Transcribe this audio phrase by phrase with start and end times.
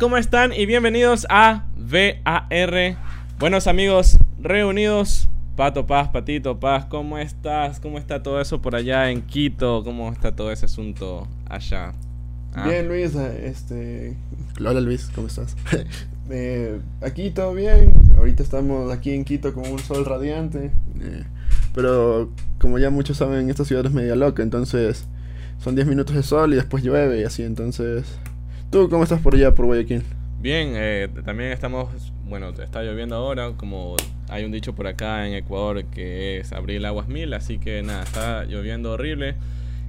[0.00, 0.54] ¿cómo están?
[0.54, 2.96] Y bienvenidos a VAR.
[3.38, 5.28] Buenos amigos reunidos.
[5.56, 7.80] Pato Paz, Patito Paz, ¿cómo estás?
[7.80, 9.82] ¿Cómo está todo eso por allá en Quito?
[9.84, 11.92] ¿Cómo está todo ese asunto allá?
[12.54, 12.66] Ah.
[12.66, 14.16] Bien, Luis, este...
[14.58, 15.54] Hola Luis, ¿cómo estás?
[16.30, 21.24] eh, aquí todo bien, ahorita estamos aquí en Quito con un sol radiante, eh,
[21.74, 25.04] pero como ya muchos saben, esta ciudad es media loca, entonces
[25.58, 28.06] son 10 minutos de sol y después llueve y así, entonces
[28.70, 30.04] ¿Tú cómo estás por allá, por Guayaquil?
[30.40, 31.88] Bien, eh, también estamos,
[32.28, 33.96] bueno, está lloviendo ahora, como
[34.28, 38.04] hay un dicho por acá en Ecuador que es abril aguas mil, así que nada,
[38.04, 39.34] está lloviendo horrible.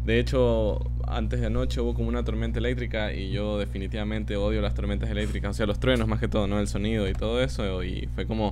[0.04, 4.73] De hecho, antes de anoche hubo como una tormenta eléctrica y yo definitivamente odio las
[4.73, 6.59] tormentas eléctricas, o sea, los truenos más que todo, ¿no?
[6.59, 8.52] El sonido y todo eso, y fue como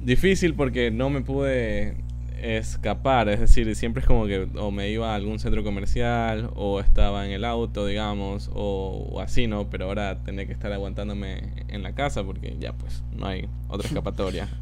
[0.00, 1.96] difícil porque no me pude
[2.40, 6.80] escapar, es decir, siempre es como que o me iba a algún centro comercial o
[6.80, 9.68] estaba en el auto, digamos, o, así, ¿no?
[9.70, 13.88] Pero ahora tenía que estar aguantándome en la casa porque ya pues no hay otra
[13.88, 14.48] escapatoria.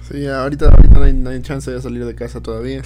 [0.00, 2.80] Sí, ahorita, ahorita no, hay, chance de salir de casa todavía.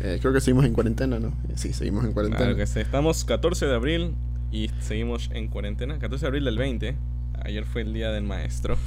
[0.00, 1.34] Eh, creo que seguimos en cuarentena, ¿no?
[1.56, 2.42] Sí, seguimos en cuarentena.
[2.42, 2.80] Claro que sí.
[2.80, 4.14] Estamos 14 de abril
[4.50, 5.98] y seguimos en cuarentena.
[5.98, 6.96] 14 de abril del 20.
[7.42, 8.78] Ayer fue el día del maestro.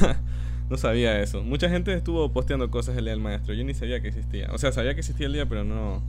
[0.70, 1.42] No sabía eso.
[1.42, 3.52] Mucha gente estuvo posteando cosas el día del maestro.
[3.54, 4.48] Yo ni sabía que existía.
[4.52, 6.00] O sea, sabía que existía el día, pero no.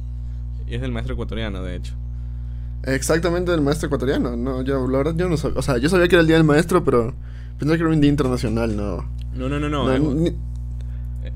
[0.67, 1.95] Y es del maestro ecuatoriano, de hecho.
[2.83, 4.37] Exactamente del maestro ecuatoriano.
[4.37, 5.57] No, yo, la verdad, yo no sabía.
[5.57, 7.15] O sea, yo sabía que era el día del maestro, pero
[7.57, 8.97] pensé que era un día internacional, no.
[9.33, 9.91] No, no, no, no.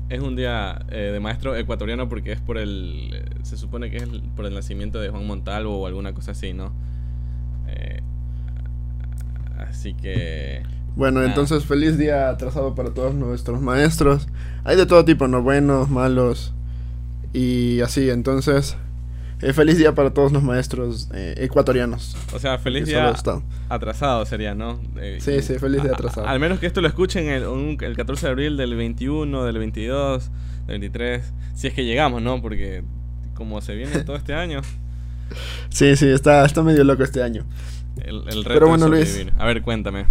[0.08, 3.24] es, un día eh, de maestro ecuatoriano porque es por el.
[3.42, 6.72] se supone que es por el nacimiento de Juan Montalvo o alguna cosa así, ¿no?
[7.66, 8.02] Eh,
[9.58, 10.62] así que.
[10.96, 14.28] Bueno, entonces feliz día atrasado para todos nuestros maestros.
[14.64, 16.54] Hay de todo tipo, no buenos, malos
[17.34, 18.08] y así.
[18.08, 18.78] Entonces,
[19.42, 22.16] eh, feliz día para todos los maestros eh, ecuatorianos.
[22.32, 23.12] O sea, feliz día
[23.68, 24.80] atrasado sería, ¿no?
[24.96, 26.26] Eh, sí, sí, feliz día atrasado.
[26.26, 27.44] al menos que esto lo escuchen el,
[27.78, 30.30] el 14 de abril del 21, del 22,
[30.66, 31.32] del 23.
[31.54, 32.40] Si es que llegamos, ¿no?
[32.40, 32.84] Porque
[33.34, 34.62] como se viene todo este año.
[35.70, 37.44] Sí, sí, está, está medio loco este año.
[37.96, 39.26] El, el reto Pero bueno, Luis.
[39.36, 40.06] A ver, cuéntame.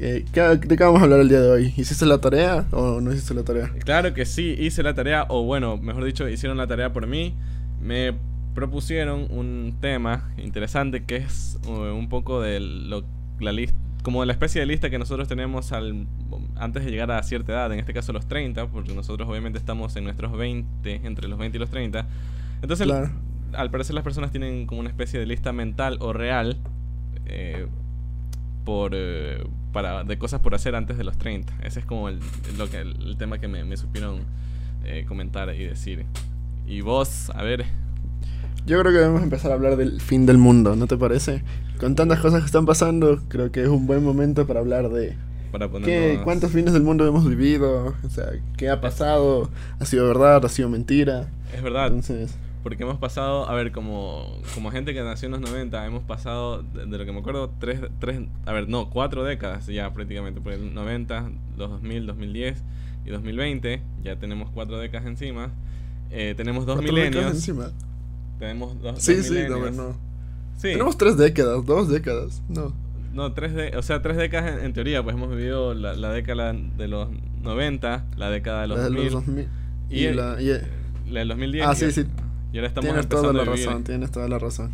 [0.00, 1.74] Eh, ¿De qué vamos a hablar el día de hoy?
[1.76, 3.70] ¿Hiciste la tarea o no hiciste la tarea?
[3.84, 7.34] Claro que sí, hice la tarea, o bueno, mejor dicho, hicieron la tarea por mí.
[7.80, 8.14] Me
[8.54, 13.04] propusieron un tema interesante que es uh, un poco de lo,
[13.40, 16.06] la lista, como la especie de lista que nosotros tenemos al,
[16.56, 19.94] antes de llegar a cierta edad, en este caso los 30, porque nosotros obviamente estamos
[19.96, 22.06] en nuestros 20, entre los 20 y los 30.
[22.62, 22.88] Entonces,
[23.52, 26.58] al parecer las personas tienen como una especie de lista mental o real.
[27.26, 27.66] Eh,
[28.64, 29.44] por, eh,
[29.74, 31.52] para, de cosas por hacer antes de los 30.
[31.64, 32.20] Ese es como el,
[32.56, 34.20] lo que, el, tema que me, supieron
[34.84, 36.06] eh, comentar y decir.
[36.66, 37.66] Y vos, a ver.
[38.64, 41.42] Yo creo que debemos empezar a hablar del fin del mundo, ¿no te parece?
[41.78, 45.16] Con tantas cosas que están pasando, creo que es un buen momento para hablar de...
[45.52, 47.94] Para ¿Qué, ¿Cuántos fines del mundo hemos vivido?
[48.04, 49.50] O sea, ¿qué ha pasado?
[49.78, 50.44] ¿Ha sido verdad?
[50.44, 51.28] ¿Ha sido mentira?
[51.54, 51.88] Es verdad.
[51.88, 52.38] Entonces...
[52.64, 56.62] Porque hemos pasado, a ver, como, como gente que nació en los 90, hemos pasado,
[56.62, 60.54] de, lo que me acuerdo, tres, tres, a ver, no, cuatro décadas ya prácticamente, por
[60.54, 62.62] el 90, los 2000, 2010
[63.04, 65.50] y 2020, ya tenemos cuatro décadas encima.
[66.10, 67.32] Eh, tenemos dos milenios.
[67.32, 67.70] encima?
[68.38, 69.90] Tenemos dos, sí, sí, No, no.
[70.56, 70.68] Sí.
[70.68, 72.72] Tenemos tres décadas, dos décadas, no.
[73.12, 76.54] No, tres de, o sea, tres décadas en, teoría, pues hemos vivido la, la, década
[76.54, 77.10] de los
[77.42, 79.48] 90, la década de los, la 2000, 2000,
[79.90, 80.46] y, la, y
[81.12, 81.66] la del 2010.
[81.66, 82.06] Ah, sí, sí.
[82.54, 84.70] Y ahora estamos tienes toda la razón, tienes toda la razón.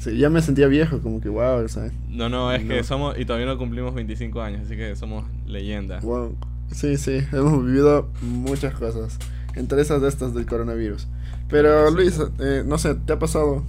[0.00, 1.92] Sí, ya me sentía viejo, como que wow, ¿sabes?
[2.08, 6.02] No, no, es que somos, y todavía no cumplimos 25 años, así que somos leyendas.
[6.02, 6.34] Wow.
[6.72, 9.18] Sí, sí, hemos vivido muchas cosas.
[9.54, 11.06] Entre esas de estas del coronavirus.
[11.48, 13.62] Pero Luis, eh, no sé, ¿te ha pasado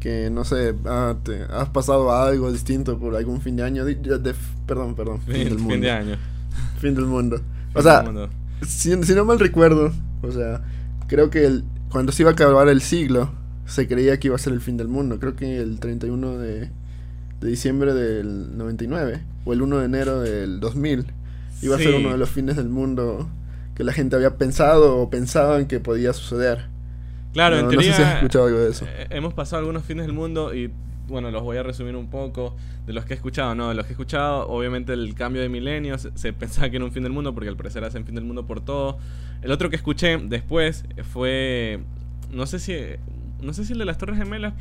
[0.00, 3.84] que, no sé, ah, te, has pasado algo distinto por algún fin de año?
[4.66, 5.20] perdón, perdón.
[5.20, 5.74] Fin, del mundo.
[5.74, 6.16] Fin de año.
[6.80, 7.42] Fin del mundo.
[7.74, 8.10] o sea,
[8.66, 9.92] Si, si no mal recuerdo,
[10.22, 10.62] o sea,
[11.08, 13.30] creo que el, cuando se iba a acabar el siglo,
[13.66, 15.18] se creía que iba a ser el fin del mundo.
[15.18, 16.70] Creo que el 31 de,
[17.40, 21.06] de diciembre del 99 o el 1 de enero del 2000
[21.62, 23.28] iba a ser uno de los fines del mundo
[23.74, 26.66] que la gente había pensado o pensaban que podía suceder.
[27.32, 28.86] Claro, en teoría, no sé si has escuchado algo de eso.
[28.86, 30.72] Eh, hemos pasado algunos fines del mundo y
[31.08, 32.54] bueno, los voy a resumir un poco
[32.86, 33.68] de los que he escuchado, ¿no?
[33.68, 36.92] De los que he escuchado, obviamente el cambio de milenios, se, pensaba que era un
[36.92, 38.98] fin del mundo porque al parecer hacen fin del mundo por todo.
[39.42, 41.80] El otro que escuché después fue,
[42.30, 42.74] no sé si,
[43.42, 44.54] no sé si el de las Torres Gemelas,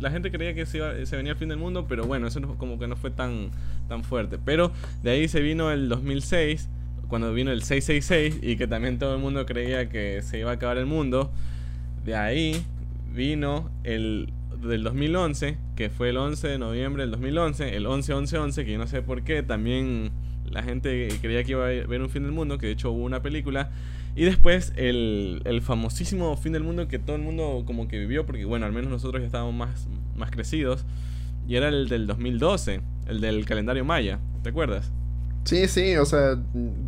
[0.00, 0.80] la gente creía que se,
[1.16, 3.50] venía el fin del mundo, pero bueno, eso como que no fue tan,
[3.88, 4.38] tan fuerte.
[4.42, 4.72] Pero
[5.02, 6.68] de ahí se vino el 2006,
[7.08, 10.54] cuando vino el 666 y que también todo el mundo creía que se iba a
[10.54, 11.30] acabar el mundo.
[12.04, 12.62] De ahí
[13.12, 14.32] vino el
[14.62, 18.86] del 2011, que fue el 11 de noviembre del 2011, el 11-11-11, que yo no
[18.86, 20.10] sé por qué, también
[20.50, 23.04] la gente creía que iba a ver un fin del mundo, que de hecho hubo
[23.04, 23.70] una película.
[24.16, 28.26] Y después el, el famosísimo fin del mundo que todo el mundo como que vivió,
[28.26, 30.84] porque bueno, al menos nosotros ya estábamos más, más crecidos,
[31.46, 34.90] y era el del 2012, el del calendario maya, ¿te acuerdas?
[35.44, 36.32] Sí, sí, o sea,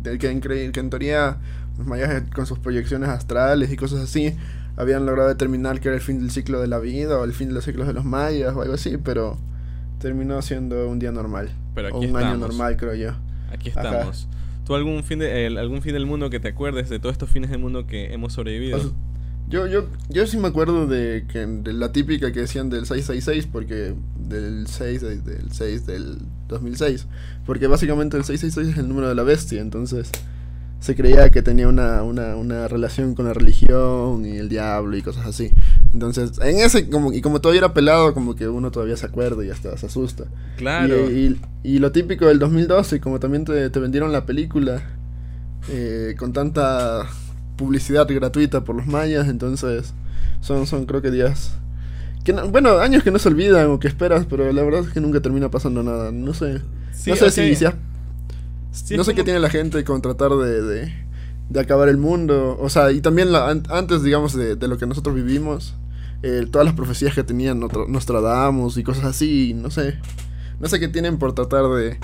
[0.05, 0.39] el que,
[0.71, 1.39] que en teoría
[1.77, 4.35] los mayas con sus proyecciones astrales y cosas así
[4.75, 7.49] habían logrado determinar que era el fin del ciclo de la vida o el fin
[7.49, 9.37] de los ciclos de los mayas o algo así, pero
[9.99, 11.49] terminó siendo un día normal.
[11.75, 13.11] Pero o un año normal, creo yo.
[13.51, 14.27] Aquí estamos.
[14.65, 17.49] ¿Tú algún fin, de, algún fin del mundo que te acuerdes de todos estos fines
[17.49, 18.93] del mundo que hemos sobrevivido?
[19.49, 23.47] yo, yo, yo sí me acuerdo de, que, de la típica que decían del 666,
[23.51, 27.07] porque del 6, del 6 del 2006,
[27.45, 30.11] porque básicamente el 666 es el número de la bestia, entonces
[30.81, 35.03] se creía que tenía una, una, una, relación con la religión y el diablo y
[35.03, 35.51] cosas así.
[35.93, 39.45] Entonces, en ese, como, y como todavía era pelado, como que uno todavía se acuerda
[39.45, 40.25] y hasta se asusta.
[40.57, 41.11] Claro.
[41.11, 44.81] Y, y, lo típico del 2012, como también te, te vendieron la película
[45.69, 47.05] eh, con tanta
[47.57, 49.93] publicidad gratuita por los mayas, entonces
[50.41, 51.53] son, son creo que días...
[52.23, 54.99] Que bueno, años que no se olvidan o que esperas, pero la verdad es que
[54.99, 56.11] nunca termina pasando nada.
[56.11, 56.61] No sé.
[57.07, 57.65] no sé si, si
[58.95, 60.91] no sé qué tiene la gente con tratar de,
[61.49, 62.57] de, acabar el mundo.
[62.59, 63.29] O sea, y también
[63.69, 65.75] antes, digamos, de, lo que nosotros vivimos,
[66.23, 69.99] eh, todas las profecías que tenían Nostradamus y cosas así, no sé.
[70.59, 71.97] No sé qué tienen por tratar de,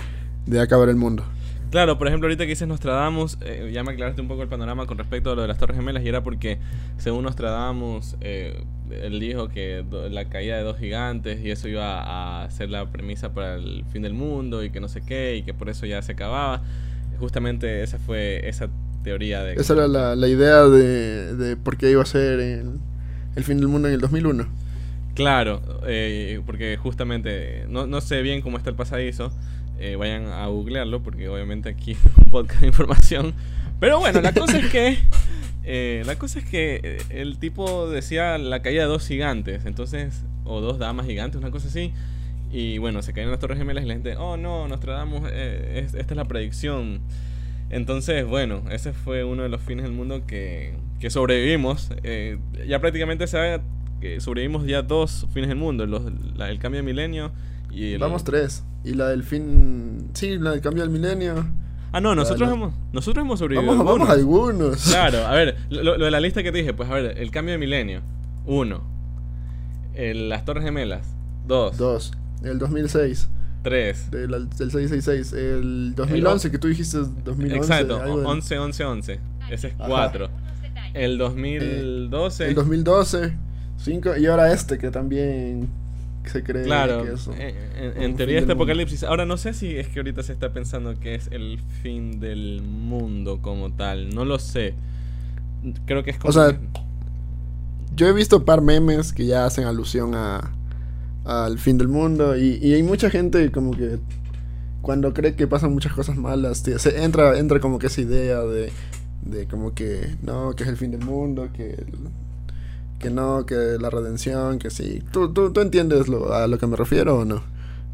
[0.46, 1.24] de acabar el mundo.
[1.70, 4.86] Claro, por ejemplo, ahorita que dices Nostradamus, eh, ya me aclaraste un poco el panorama
[4.86, 6.60] con respecto a lo de las Torres Gemelas y era porque,
[6.98, 12.50] según Nostradamus, eh, él dijo que la caída de dos gigantes y eso iba a
[12.52, 15.54] ser la premisa para el fin del mundo y que no sé qué y que
[15.54, 16.62] por eso ya se acababa.
[17.20, 18.70] Justamente esa fue esa
[19.04, 19.56] teoría de...
[19.56, 22.80] Esa era la, idea de, de, por qué iba a ser el,
[23.36, 24.48] el fin del mundo en el 2001.
[25.16, 29.32] Claro, eh, porque justamente no, no sé bien cómo está el pasadizo,
[29.80, 33.34] eh, vayan a googlearlo porque obviamente aquí es un podcast de información.
[33.80, 34.98] Pero bueno, la cosa es que
[35.64, 40.24] eh, la cosa es que eh, el tipo decía la caída de dos gigantes, entonces
[40.46, 41.94] o dos damas gigantes, una cosa así.
[42.52, 46.16] Y bueno, se caen las torres gemelas y la gente, oh no, Nostradamus, esta es
[46.16, 47.02] la predicción.
[47.70, 51.90] Entonces, bueno, ese fue uno de los fines del mundo que, que sobrevivimos.
[52.66, 53.60] ya prácticamente sabe
[54.00, 57.34] que sobrevivimos ya dos fines del mundo, el cambio de milenio
[57.70, 58.64] y Vamos tres.
[58.88, 60.12] Y la del fin.
[60.14, 61.46] Sí, la del cambio del milenio.
[61.92, 63.76] Ah, no, nosotros, hemos, nosotros hemos sobrevivido.
[63.76, 64.82] Vamos, vamos algunos.
[64.90, 67.52] Claro, a ver, lo, de la lista que te dije, pues a ver, el cambio
[67.54, 68.02] de milenio,
[68.46, 68.84] uno.
[69.94, 71.06] las Torres Gemelas,
[71.46, 71.76] dos.
[71.78, 72.14] Dos.
[72.44, 73.30] El 2006.
[73.62, 74.10] Tres.
[74.10, 75.34] Del, 666.
[75.34, 77.56] El 2011, que tú dijiste 2011.
[77.58, 79.20] Exacto, 11, 11, 11.
[79.50, 80.30] Ese es cuatro.
[80.94, 82.46] El 2012.
[82.46, 83.38] Eh, el 2012.
[83.78, 84.16] Cinco.
[84.16, 85.68] Y ahora este, que también
[86.30, 87.06] se cree claro,
[87.38, 89.04] eh, En, teoría este apocalipsis.
[89.04, 92.62] Ahora no sé si es que ahorita se está pensando que es el fin del
[92.62, 94.14] mundo como tal.
[94.14, 94.76] No lo sé.
[95.86, 96.30] Creo que es como.
[96.30, 96.60] O sea,
[97.96, 100.52] yo he visto par memes que ya hacen alusión a
[101.28, 104.00] al fin del mundo y, hay mucha gente como que
[104.82, 108.72] cuando cree que pasan muchas cosas malas, se entra entra como que esa idea de
[109.24, 111.86] de como que no, que es el fin del mundo, que
[113.00, 115.04] que no, que la redención, que sí.
[115.12, 117.44] ¿Tú, tú, tú entiendes lo, a lo que me refiero o no?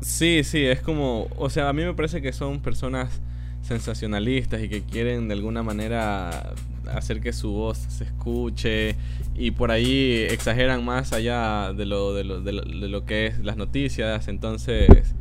[0.02, 3.22] Sí, sí, es como, o sea, a mí me parece que son personas
[3.62, 6.54] sensacionalistas y que quieren de alguna manera
[6.94, 8.98] hacer que su voz se escuche
[9.36, 13.56] y por ahí exageran más allá de lo, de lo, de lo, que es las
[13.56, 14.28] noticias.
[14.28, 15.16] Entonces,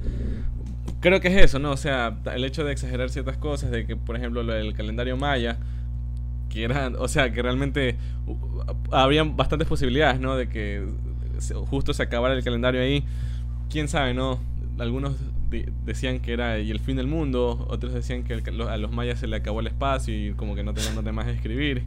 [1.01, 1.71] creo que es eso, ¿no?
[1.71, 5.17] O sea, el hecho de exagerar ciertas cosas, de que, por ejemplo, lo del calendario
[5.17, 5.59] maya,
[6.51, 7.97] que eran, o sea, que realmente
[8.91, 10.37] habrían bastantes posibilidades, ¿no?
[10.37, 10.87] De que
[11.71, 13.05] justo se acabara el calendario ahí.
[13.71, 14.39] Quién sabe, ¿no?
[14.79, 15.17] Algunos
[15.85, 19.27] decían que era y el fin del mundo, otros decían que a los mayas se
[19.27, 21.85] le acabó el espacio y como que no tenían donde más escribir.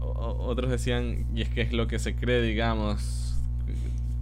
[0.00, 3.34] otros decían, y es que es lo que se cree, digamos,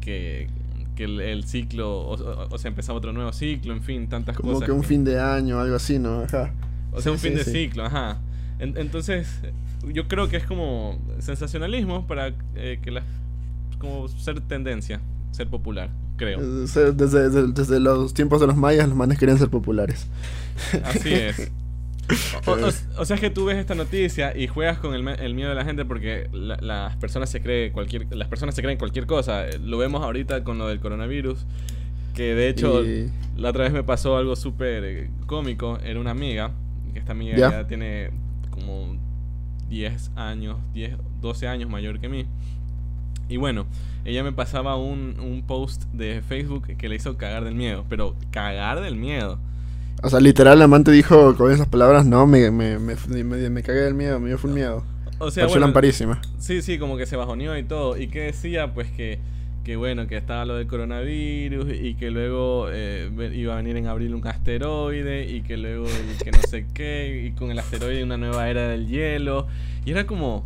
[0.01, 0.49] que,
[0.95, 4.53] que el, ciclo, o, sea, empezaba otro nuevo ciclo, en fin, tantas cosas.
[4.53, 6.23] Como que un fin de año, algo así, ¿no?
[6.23, 6.53] Ajá.
[6.93, 8.19] O sea, un fin de ciclo, ajá.
[8.61, 9.41] Entonces,
[9.93, 13.05] yo creo que es como sensacionalismo para eh, que las
[13.79, 15.01] como ser tendencia,
[15.33, 16.39] ser popular, creo.
[16.41, 20.07] Desde, desde, los tiempos de los mayas los manes querían ser populares.
[20.85, 21.51] Así es.
[22.99, 25.65] O, sea que tú ves esta noticia y juegas con el, el miedo de la
[25.65, 29.45] gente porque las personas se creen cualquier las personas se creen cualquier cosa.
[29.63, 31.47] Lo vemos ahorita con lo del coronavirus
[32.15, 32.83] que de hecho
[33.37, 35.79] la otra vez me pasó algo súper eh, cómico.
[35.85, 36.51] Era una amiga
[36.93, 38.11] que esta amiga ya tiene
[38.61, 38.97] como
[39.69, 42.27] 10 años, 10, 12 años mayor que mí.
[43.29, 43.67] Y bueno,
[44.05, 48.17] ella me pasaba un, un post de Facebook que le hizo cagar del miedo, pero
[48.31, 49.39] cagar del miedo.
[50.03, 52.97] O sea, literal, la amante dijo con esas palabras, no, me, me, me,
[53.51, 54.83] me, cagué del miedo, me dio full miedo.
[55.19, 55.73] O sea, bueno,
[56.39, 57.99] Sí, sí, como que se bajoneó y todo.
[57.99, 58.73] ¿Y qué decía?
[58.73, 59.21] Pues que,
[59.65, 63.87] que bueno, que estaba lo del coronavirus y que luego eh, iba a venir en
[63.87, 65.87] abril un asteroide y que luego
[66.23, 69.47] que no sé qué, y con el asteroide una nueva era del hielo.
[69.85, 70.45] Y era como...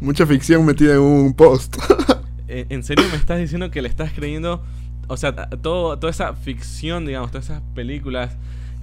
[0.00, 1.76] Mucha ficción metida en un post.
[2.48, 4.62] ¿En serio me estás diciendo que le estás creyendo
[5.08, 8.36] o sea, todo, toda esa ficción, digamos, todas esas películas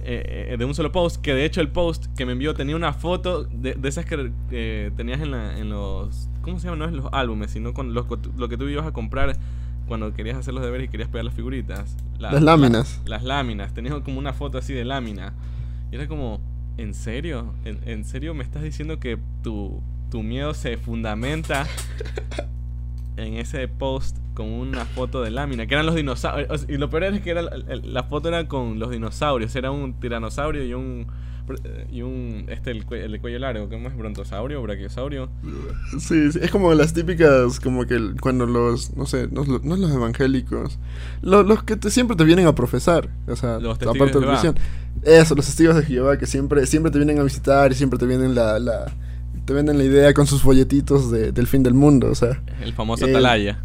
[0.04, 2.76] eh, eh, de un solo post, que de hecho el post que me envió tenía
[2.76, 6.28] una foto de, esas que tenías en, la, en los...
[6.46, 6.76] ¿Cómo se llama?
[6.76, 9.36] No es los álbumes, sino con lo que tú ibas a comprar
[9.88, 11.96] cuando querías hacer los deberes y querías pegar las figuritas.
[12.20, 13.02] las láminas.
[13.04, 13.74] las láminas.
[13.74, 15.32] Tenías como una foto así de lámina.
[15.90, 16.40] Y era como,
[16.76, 17.52] ¿en serio?
[17.64, 21.66] ¿En, en serio me estás diciendo que tu, tu miedo se fundamenta
[23.16, 26.66] en ese post con una foto de lámina, que eran los dinosaurios.
[26.68, 29.56] Y lo peor es que era, la foto era con los dinosaurios.
[29.56, 31.06] Era un tiranosaurio y un.
[31.90, 32.44] Y un.
[32.48, 33.68] Este, el, el cuello largo.
[33.68, 33.96] ¿Cómo es?
[33.96, 34.62] ¿Brontosaurio?
[34.62, 35.28] ¿Brachiosaurio?
[35.98, 37.58] Sí, sí, es como las típicas.
[37.58, 38.94] Como que cuando los.
[38.94, 40.78] No sé, no, no los evangélicos.
[41.22, 43.08] Los, los que te, siempre te vienen a profesar.
[43.26, 44.54] O sea, los testigos de Jehová.
[45.02, 48.06] Eso, los testigos de Jehová que siempre, siempre te vienen a visitar y siempre te
[48.06, 48.92] vienen la, la
[49.46, 52.42] te venden la idea con sus folletitos de, del fin del mundo, o sea.
[52.60, 53.62] El famoso Atalaya.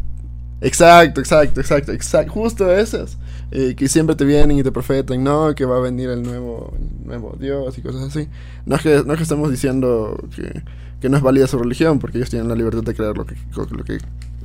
[0.61, 2.31] Exacto, exacto, exacto, exacto.
[2.31, 3.17] Justo esas.
[3.51, 6.73] Eh, que siempre te vienen y te profetan, no, que va a venir el nuevo,
[7.03, 8.29] nuevo Dios y cosas así.
[8.65, 10.61] No es que, no es que estemos diciendo que,
[11.01, 13.35] que no es válida su religión, porque ellos tienen la libertad de creer lo que,
[13.53, 13.97] lo que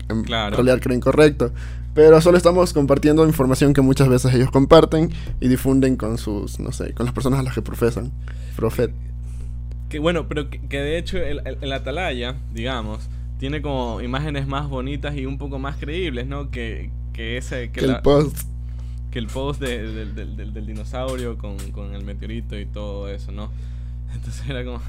[0.08, 1.52] en realidad creen correcto.
[1.94, 6.72] Pero solo estamos compartiendo información que muchas veces ellos comparten y difunden con sus, no
[6.72, 8.12] sé, con las personas a las que profesan.
[8.56, 8.90] Profet.
[9.88, 13.08] Que bueno, pero que, de hecho el, el, Atalaya, digamos,
[13.38, 16.50] tiene como imágenes más bonitas y un poco más creíbles, ¿no?
[16.50, 17.70] Que, que ese...
[17.70, 18.36] Que, el post.
[19.10, 23.50] Que el post del, del, dinosaurio con, con el meteorito y todo eso, ¿no?
[24.14, 24.80] Entonces era como...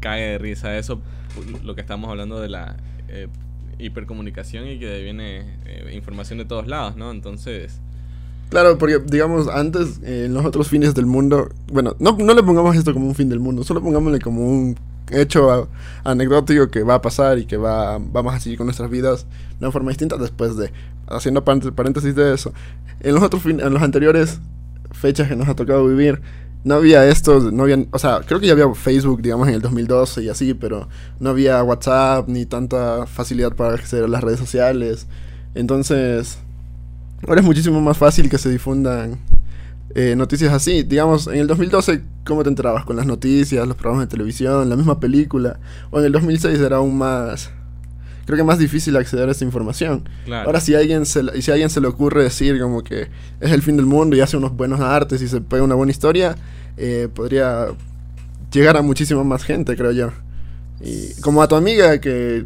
[0.00, 1.00] Cae de risa eso,
[1.64, 2.76] lo que estamos hablando de la
[3.08, 3.26] eh,
[3.80, 7.10] hipercomunicación y que viene eh, información de todos lados, ¿no?
[7.10, 7.80] Entonces
[8.50, 12.42] Claro, porque digamos, antes eh, en los otros fines del mundo, bueno, no, no le
[12.42, 14.74] pongamos esto como un fin del mundo, solo pongámosle como un
[15.10, 15.68] hecho
[16.04, 19.26] anecdótico que va a pasar y que va, vamos a seguir con nuestras vidas
[19.58, 20.72] de una forma distinta después de,
[21.06, 22.52] haciendo paréntesis de eso,
[23.00, 24.40] en los otros en los anteriores
[24.92, 26.20] fechas que nos ha tocado vivir,
[26.64, 29.62] no había esto, no había, o sea, creo que ya había Facebook, digamos, en el
[29.62, 30.88] 2012 y así, pero
[31.20, 35.06] no había WhatsApp ni tanta facilidad para acceder a las redes sociales.
[35.54, 36.38] Entonces,
[37.26, 39.18] Ahora es muchísimo más fácil que se difundan
[39.94, 40.82] eh, noticias así.
[40.82, 42.84] Digamos, en el 2012, ¿cómo te enterabas?
[42.84, 45.58] Con las noticias, los programas de televisión, la misma película.
[45.90, 47.50] O en el 2006 era aún más...
[48.26, 50.06] Creo que más difícil acceder a esta información.
[50.30, 53.08] Ahora si a alguien se, si a alguien se le ocurre decir como que
[53.40, 55.92] es el fin del mundo y hace unos buenos artes y se pega una buena
[55.92, 56.36] historia,
[56.76, 57.68] eh, podría
[58.52, 60.10] llegar a muchísima más gente, creo yo.
[60.82, 62.44] Y como a tu amiga que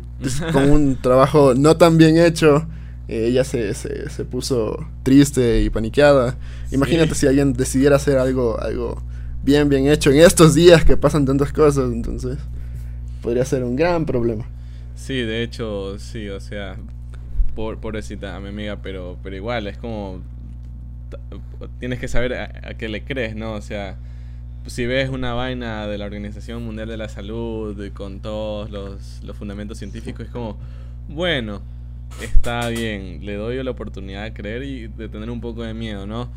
[0.52, 2.64] con un trabajo no tan bien hecho
[3.09, 6.37] ella se, se, puso triste y paniqueada.
[6.71, 9.02] Imagínate si alguien decidiera hacer algo, algo
[9.42, 12.38] bien, bien hecho en estos días que pasan tantas cosas, entonces
[13.21, 14.47] podría ser un gran problema.
[14.94, 16.76] Sí, de hecho, sí, o sea,
[17.54, 20.23] por, pobrecita mi amiga, pero, pero igual, es como,
[21.80, 23.54] tienes que saber a, qué le crees, ¿no?
[23.54, 23.97] O sea,
[24.66, 29.37] si ves una vaina de la Organización Mundial de la Salud con todos los, los
[29.37, 30.56] fundamentos científicos, es como,
[31.09, 31.62] bueno,
[32.21, 36.07] está bien, le doy la oportunidad de creer y de tener un poco de miedo,
[36.07, 36.31] ¿no?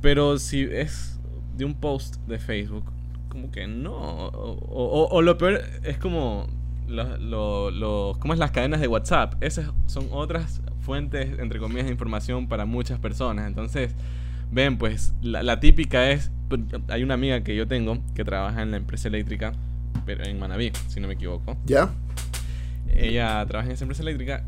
[0.00, 1.18] Pero si es
[1.56, 2.84] de un post de Facebook,
[3.28, 3.92] como que no.
[3.94, 6.46] O, lo peor es como
[6.86, 9.34] lo, ¿cómo es las cadenas de WhatsApp?
[9.42, 13.46] Esas son otras fuentes, entre comillas, de información para muchas personas.
[13.46, 13.94] Entonces,
[14.52, 16.30] ven, pues la, típica es,
[16.88, 19.52] hay una amiga que yo tengo que trabaja en la empresa eléctrica,
[20.04, 21.56] pero en Manaví, si no me equivoco.
[21.64, 21.90] ¿Ya?
[22.94, 24.44] Ella trabaja en esa empresa eléctrica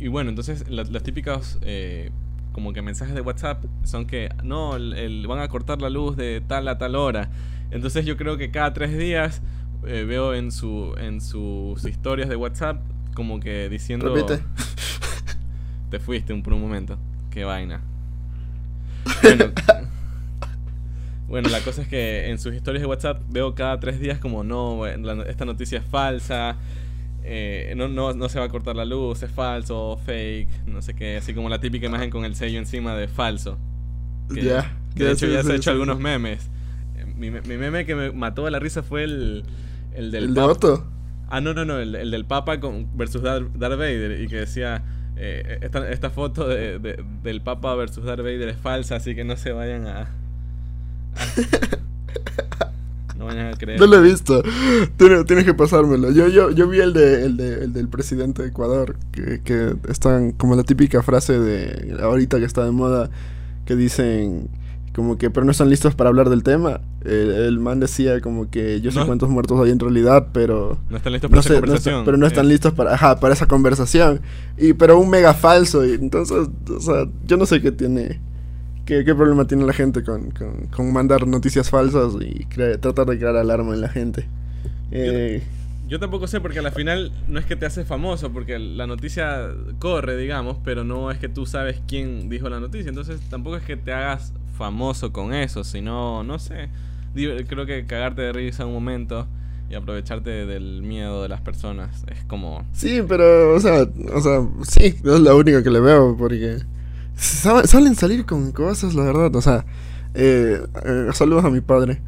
[0.00, 2.10] y bueno, entonces las típicas eh,
[2.52, 6.40] como que mensajes de WhatsApp son que no, el, van a cortar la luz de
[6.40, 7.30] tal a tal hora.
[7.70, 9.42] Entonces yo creo que cada tres días
[9.86, 12.82] eh, veo en su en sus historias de WhatsApp
[13.14, 14.42] como que diciendo Repite.
[15.90, 16.98] te fuiste por un momento.
[17.30, 17.82] Qué vaina.
[19.22, 19.52] Bueno,
[21.28, 24.44] bueno, la cosa es que en sus historias de WhatsApp veo cada tres días como
[24.44, 26.56] no, esta noticia es falsa,
[27.22, 30.94] eh, no, no, no, se va a cortar la luz, es falso, fake, no sé
[30.94, 33.58] qué, así como la típica imagen con el sello encima de falso.
[34.30, 34.76] ya.
[34.94, 36.50] Que de hecho ya se ha hecho algunos memes.
[36.96, 39.44] Eh, mi, mi, meme que me mató de la risa fue el,
[39.94, 40.24] el del...
[40.24, 40.86] ¿El de Otto?
[41.28, 44.82] Ah, no, no, no, el, del Papa con, versus Darth, Vader y que decía,
[45.16, 49.36] eh, esta, esta, foto de, del Papa versus Darth Vader es falsa, así que no
[49.36, 50.10] se vayan a...
[53.20, 53.78] no vayan a creer.
[53.78, 54.42] No lo he visto,
[54.96, 56.10] tienes, que pasármelo.
[56.10, 59.76] Yo, yo, yo vi el, de, el, de, el del presidente de Ecuador, que, que
[59.88, 63.10] están como la típica frase de ahorita que está de moda,
[63.66, 64.48] que dicen
[64.94, 66.80] como que, pero no están listos para hablar del tema.
[67.04, 70.78] El, man decía como que yo sé cuántos muertos hay en realidad, pero...
[70.88, 72.04] No están listos para esa conversación.
[72.04, 74.20] pero no están listos para, ajá, para esa conversación.
[74.58, 75.84] Y, pero un mega falso.
[75.86, 78.20] Y entonces, o sea, yo no sé qué tiene...
[78.90, 80.32] ¿Qué, qué problema tiene la gente con,
[80.74, 82.44] con, mandar noticias falsas y
[82.80, 84.26] tratar de crear alarma en la gente?
[84.90, 85.44] Eh,
[85.86, 89.46] yo tampoco sé porque al final no es que te haces famoso, porque la noticia
[89.78, 92.88] corre, digamos, pero no es que tú sabes quién dijo la noticia.
[92.88, 96.68] Entonces tampoco es que te hagas famoso con eso, sino, no sé.
[97.14, 99.28] Creo que cagarte de risa un momento
[99.70, 102.66] y aprovecharte del miedo de las personas es como...
[102.72, 106.58] Sí, pero, o sea, o sea, sí, es lo único que le veo, porque
[107.20, 109.64] salen salir con cosas, la verdad, o sea,
[110.14, 112.00] eh, eh, saludos a mi padre.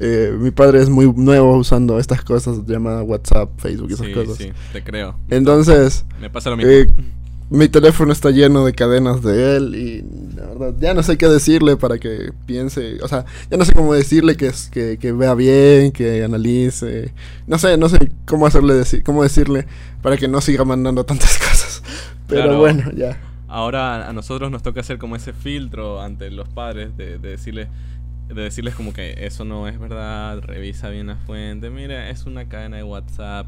[0.00, 4.36] Eh, mi padre es muy nuevo usando estas cosas llamadas WhatsApp, Facebook y esas cosas.
[4.36, 5.16] Sí, te creo.
[5.28, 6.70] Entonces, me pasa lo mismo.
[6.70, 6.86] Eh,
[7.50, 11.26] mi teléfono está lleno de cadenas de él y la verdad ya no sé qué
[11.28, 15.34] decirle para que piense, o sea, ya no sé cómo decirle que, que, que vea
[15.34, 17.14] bien, que analice,
[17.46, 19.66] no sé, no sé cómo hacerle decir, cómo decirle
[20.02, 21.82] para que no siga mandando tantas cosas.
[22.28, 23.18] Pero bueno, ya.
[23.48, 27.68] Ahora a nosotros nos toca hacer como ese filtro ante los padres de, de decirle
[28.28, 32.44] de decirles como que eso no es verdad, revisa bien la fuente, mira, es una
[32.46, 33.46] cadena de WhatsApp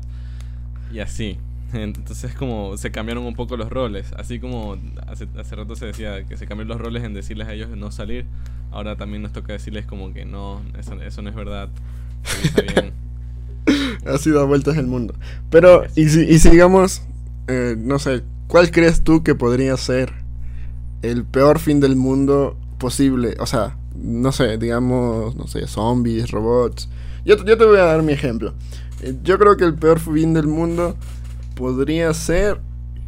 [0.92, 1.38] y así.
[1.72, 4.76] Entonces como se cambiaron un poco los roles, así como
[5.06, 7.90] hace, hace rato se decía que se cambiaron los roles en decirles a ellos no
[7.90, 8.24] salir,
[8.72, 11.68] ahora también nos toca decirles como que no, eso, eso no es verdad,
[12.24, 12.92] revisa bien.
[14.06, 15.14] ha sido vueltas el mundo.
[15.50, 17.02] Pero, y si, y digamos,
[17.46, 20.12] eh, no sé, ¿cuál crees tú que podría ser
[21.02, 23.36] el peor fin del mundo posible?
[23.38, 26.88] O sea, no sé, digamos, no sé, zombies, robots.
[27.24, 28.54] Yo, yo te voy a dar mi ejemplo.
[29.02, 30.96] Eh, yo creo que el peor fin del mundo
[31.54, 32.60] podría ser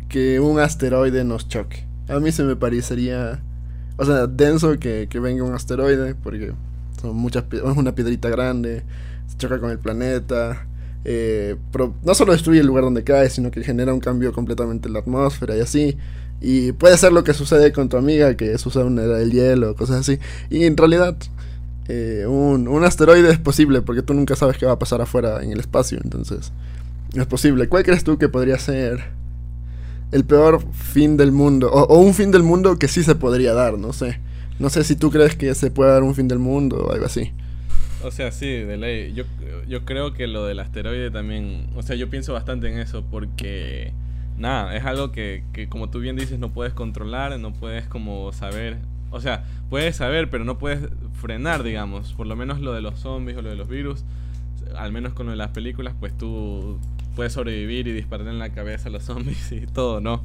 [0.08, 1.86] que un asteroide nos choque.
[2.08, 3.42] A mí se me parecería,
[3.96, 6.52] o sea, denso que, que venga un asteroide, porque
[7.00, 8.84] son muchas, es una piedrita grande,
[9.26, 10.66] se choca con el planeta.
[11.04, 11.56] Eh,
[12.04, 15.00] no solo destruye el lugar donde cae, sino que genera un cambio completamente en la
[15.00, 15.96] atmósfera y así.
[16.40, 19.76] Y puede ser lo que sucede con tu amiga, que sucede una era del hielo,
[19.76, 20.18] cosas así.
[20.50, 21.16] Y en realidad,
[21.88, 25.42] eh, un, un, asteroide es posible, porque tú nunca sabes qué va a pasar afuera
[25.42, 26.52] en el espacio, entonces
[27.14, 27.68] es posible.
[27.68, 29.04] ¿Cuál crees tú que podría ser
[30.10, 31.70] el peor fin del mundo?
[31.70, 34.18] O, un fin del mundo que sí se podría dar, no sé.
[34.58, 37.06] No sé si tú crees que se puede dar un fin del mundo o algo
[37.06, 37.32] así.
[38.04, 39.12] O sea, sí, de ley.
[39.14, 39.24] Yo,
[39.68, 41.68] yo creo que lo del asteroide también...
[41.76, 43.92] O sea, yo pienso bastante en eso porque
[44.38, 48.32] nada, es algo que, que como tú bien dices no puedes controlar, no puedes como
[48.32, 48.78] saber,
[49.10, 50.88] o sea, puedes saber, pero no puedes
[51.20, 54.04] frenar, digamos, por lo menos lo de los zombies o lo de los virus,
[54.76, 56.78] al menos con lo de las películas, pues tú
[57.14, 60.22] puedes sobrevivir y disparar en la cabeza a los zombies y todo, ¿no?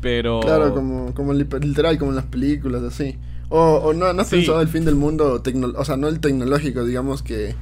[0.00, 0.40] Pero...
[0.40, 3.16] Claro, como, como literal, como en las películas, así.
[3.48, 5.42] O, o no, no has pensado el fin del mundo,
[5.76, 7.54] o sea, no el tecnológico, digamos que...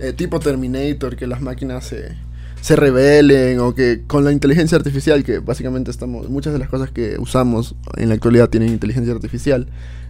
[0.00, 2.16] Eh, tipo Terminator, que las máquinas se
[2.64, 6.90] se rebelen o que con la inteligencia artificial, que básicamente estamos, muchas de las cosas
[6.90, 9.66] que usamos en la actualidad tienen inteligencia artificial,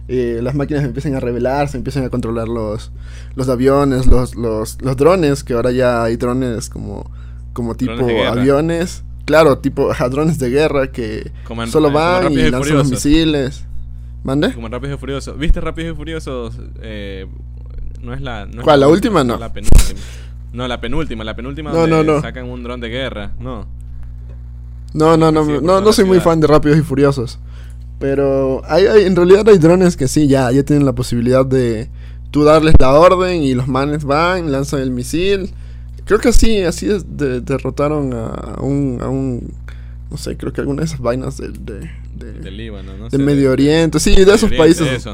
[0.07, 2.93] eh, las máquinas empiezan a rebelarse, empiezan a controlar los,
[3.35, 7.11] los aviones, los, los, los drones, que ahora ya hay drones como,
[7.51, 9.03] como tipo aviones.
[9.25, 11.33] Claro, tipo drones de guerra que
[11.67, 13.65] solo van y, lanzan los misiles.
[14.25, 14.51] ¿Mande?
[14.55, 15.35] Como Rápido y Furioso.
[15.35, 16.49] ¿Viste Rápido y Furioso?
[16.81, 17.27] Eh,
[18.01, 18.47] no es la...
[18.63, 18.79] ¿Cuál?
[18.79, 19.37] La, última no.
[19.37, 19.99] La penúltima.
[20.51, 22.21] No, la penúltima, la penúltima no, no, no.
[22.21, 23.67] sacan un dron de guerra, no.
[24.95, 27.37] No, no, no, no, no, soy muy fan de Rápidos y Furiosos.
[27.99, 31.91] Pero hay, en realidad hay drones que sí, ya, ya tienen la posibilidad de
[32.31, 35.51] tú darles la orden y los manes van, lanzan el misil.
[36.05, 39.53] Creo que así, así es, derrotaron a un, a un,
[40.09, 43.09] no sé, creo que alguna de esas vainas de, de, de Líbano, ¿no?
[43.09, 45.07] De Medio Oriente, sí, de esos países.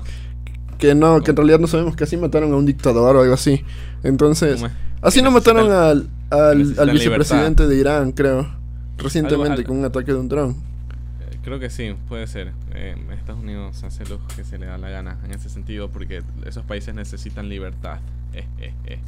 [0.77, 3.33] Que no, que en realidad no sabemos que así mataron a un dictador o algo
[3.33, 3.63] así.
[4.03, 4.63] Entonces...
[5.01, 8.47] Así no mataron al, al, vicepresidente de Irán, creo,
[8.97, 10.51] recientemente con un ataque de un dron.
[10.51, 12.51] Eh, creo que sí, puede ser.
[12.75, 16.21] Eh, Estados Unidos hace lo que se le da la gana en ese sentido porque
[16.45, 17.99] esos países necesitan libertad.
[18.33, 18.99] Eh,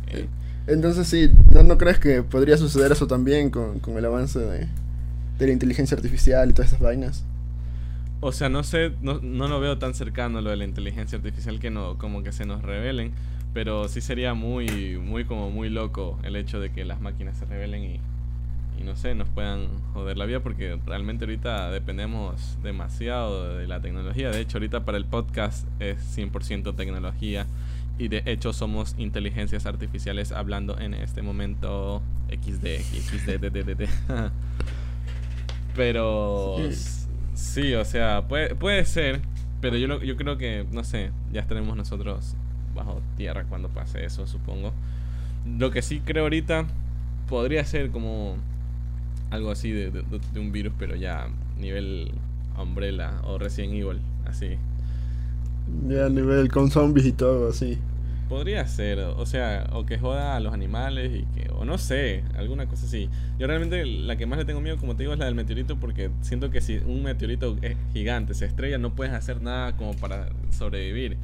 [0.66, 4.68] Entonces sí, ¿no, crees que podría suceder eso también con, con el avance de,
[5.38, 7.24] de, la inteligencia artificial y todas esas vainas?
[8.26, 11.60] O sea, no sé, no, no lo veo tan cercano lo de la inteligencia artificial
[11.60, 13.12] que no, como que se nos revelen.
[13.54, 17.46] Pero sí sería muy, muy como muy loco el hecho de que las máquinas se
[17.46, 18.00] rebelen y,
[18.80, 23.82] y no sé, nos puedan joder la vida porque realmente ahorita dependemos demasiado de la
[23.82, 24.32] tecnología.
[24.32, 27.46] De hecho, ahorita para el podcast es 100% tecnología
[28.00, 33.90] y de hecho somos inteligencias artificiales hablando en este momento XD, XD,
[35.76, 36.58] Pero
[37.34, 37.74] sí.
[37.74, 39.22] o sea, puede, puede ser,
[39.62, 42.36] pero yo, yo creo que, no sé, ya estaremos nosotros
[42.76, 44.74] bajo tierra cuando pase eso, supongo.
[45.58, 46.66] Lo que sí creo ahorita
[47.28, 48.36] podría ser como
[49.30, 51.28] algo así de, de, un virus, pero ya
[51.60, 52.12] nivel
[52.58, 54.58] Umbrella o Resident Evil, así.
[55.88, 57.80] Ya nivel con zombies y todo, así.
[58.34, 62.24] Podría ser, o sea, o que joda a los animales y que, o no sé,
[62.36, 63.08] alguna cosa así.
[63.38, 65.80] Yo realmente la que más le tengo miedo, como te digo, es la del meteorito
[65.80, 69.94] porque siento que si un meteorito es gigante, se estrella, no puedes hacer nada como
[69.94, 71.16] para sobrevivir.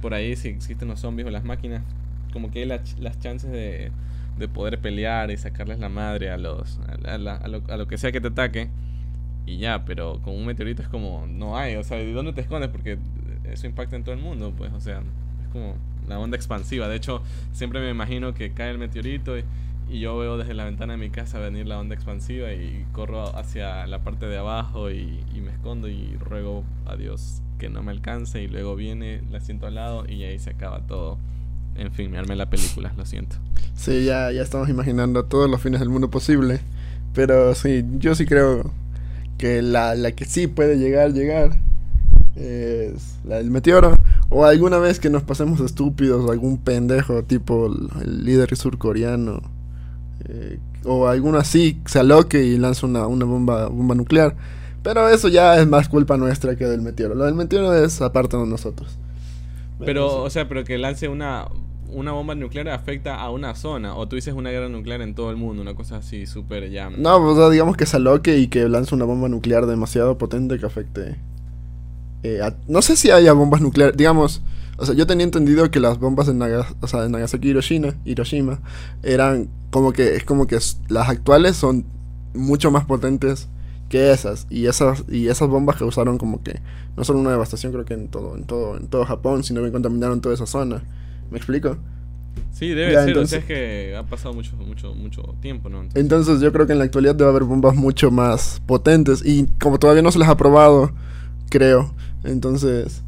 [0.00, 1.82] Por ahí si existen los zombies o las máquinas,
[2.32, 3.92] como que hay las chances de,
[4.38, 7.30] de poder pelear y sacarles la madre a los a, lo,
[7.68, 8.70] a, lo, que sea que te ataque
[9.44, 12.40] y ya, pero con un meteorito es como no hay, o sea, ¿de dónde te
[12.40, 12.70] escondes?
[12.70, 12.96] Porque
[13.44, 15.02] eso impacta en todo el mundo, pues, o sea,
[15.42, 15.76] es como
[16.08, 16.88] la onda expansiva.
[16.88, 19.44] De hecho, siempre me imagino que cae el meteorito y,
[19.90, 23.86] yo veo desde la ventana de mi casa venir la onda expansiva y corro hacia
[23.86, 27.92] la parte de abajo y, y me escondo y ruego a Dios que no me
[27.92, 31.16] alcance y luego viene, la siento al lado y ahí se acaba todo
[31.78, 33.36] en fin, me armé la película, lo siento.
[33.74, 36.60] Sí, ya, ya estamos imaginando todos los fines del mundo posible.
[37.14, 38.72] Pero sí, yo sí creo
[39.38, 41.56] que la, la que sí puede llegar, llegar,
[42.34, 43.94] es la del meteoro.
[44.30, 49.40] O alguna vez que nos pasemos estúpidos, algún pendejo tipo el, líder surcoreano.
[50.28, 54.36] Eh, o alguno así se aloque y lanza una, una bomba, bomba nuclear.
[54.82, 57.14] Pero eso ya es más culpa nuestra que del meteoro.
[57.14, 58.98] Lo del meteoro es aparte de nosotros.
[59.84, 61.48] Pero, o sea, pero que lance una
[61.90, 63.94] una bomba nuclear afecta a una zona.
[63.94, 66.90] O tú dices una guerra nuclear en todo el mundo, una cosa así súper ya.
[66.90, 70.66] No, pues digamos que se aloque y que lance una bomba nuclear demasiado potente que
[70.66, 71.16] afecte.
[72.22, 73.96] Eh, no sé si haya bombas nucleares.
[73.96, 74.42] Digamos,
[74.76, 78.60] o sea, yo tenía entendido que las bombas de, Nagasaki y Hiroshima, Hiroshima
[79.02, 80.16] eran como que.
[80.16, 81.84] Es como que las actuales son
[82.34, 83.48] mucho más potentes
[83.88, 84.46] que esas.
[84.50, 86.60] Y esas, y esas bombas que usaron como que.
[86.96, 89.72] No solo una devastación, creo que en todo, en todo, en todo Japón, sino que
[89.72, 90.82] contaminaron toda esa zona.
[91.30, 91.76] ¿Me explico?
[92.52, 95.84] Sí, debe ser, entonces, es que ha pasado mucho, mucho, mucho tiempo, ¿no?
[95.94, 99.78] Entonces, yo creo que en la actualidad debe haber bombas mucho más potentes y como
[99.78, 100.92] todavía no se las ha probado,
[101.48, 103.02] creo, entonces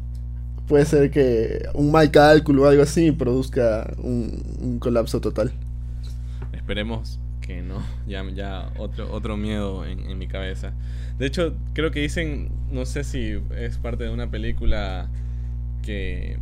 [0.67, 5.51] puede ser que un mal cálculo o algo así produzca un, colapso total.
[6.53, 10.73] Esperemos que no, ya, otro, otro miedo en, mi cabeza.
[11.17, 15.09] De hecho, creo que dicen, no sé si es parte de una película
[15.83, 16.37] que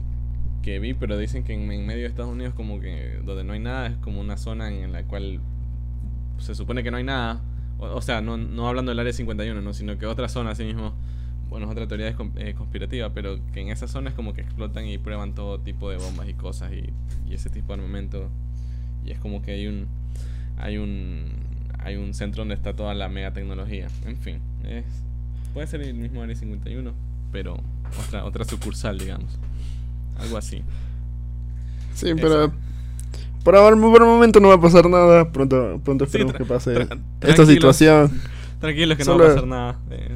[0.61, 3.59] que vi, pero dicen que en, medio de Estados Unidos como que donde no hay
[3.59, 5.39] nada es como una zona en la cual
[6.37, 7.41] se supone que no hay nada.
[7.79, 9.73] O, sea, no, no hablando del área 51, ¿no?
[9.73, 10.93] sino que otra zona así mismo,
[11.49, 14.85] bueno, es otra teoría eh, conspirativa, pero que en esa zona es como que explotan
[14.85, 16.89] y prueban todo tipo de bombas y cosas y,
[17.29, 18.29] y ese tipo de armamento.
[19.05, 19.87] Y es como que hay un
[20.57, 21.25] hay un
[21.79, 23.87] hay un centro donde está toda la mega tecnología.
[24.05, 24.85] En fin, es,
[25.53, 26.91] puede ser el mismo área 51,
[27.31, 27.57] pero
[28.07, 29.39] otra otra sucursal, digamos.
[30.19, 30.61] Algo así.
[31.95, 32.51] Sí, pero
[33.43, 35.31] por ahora, por el momento no va a pasar nada.
[35.31, 36.87] Pronto, pronto esperemos que pase
[37.21, 38.11] esta situación.
[38.59, 39.79] Tranquilos que no va a pasar nada.
[39.89, 40.09] Eh.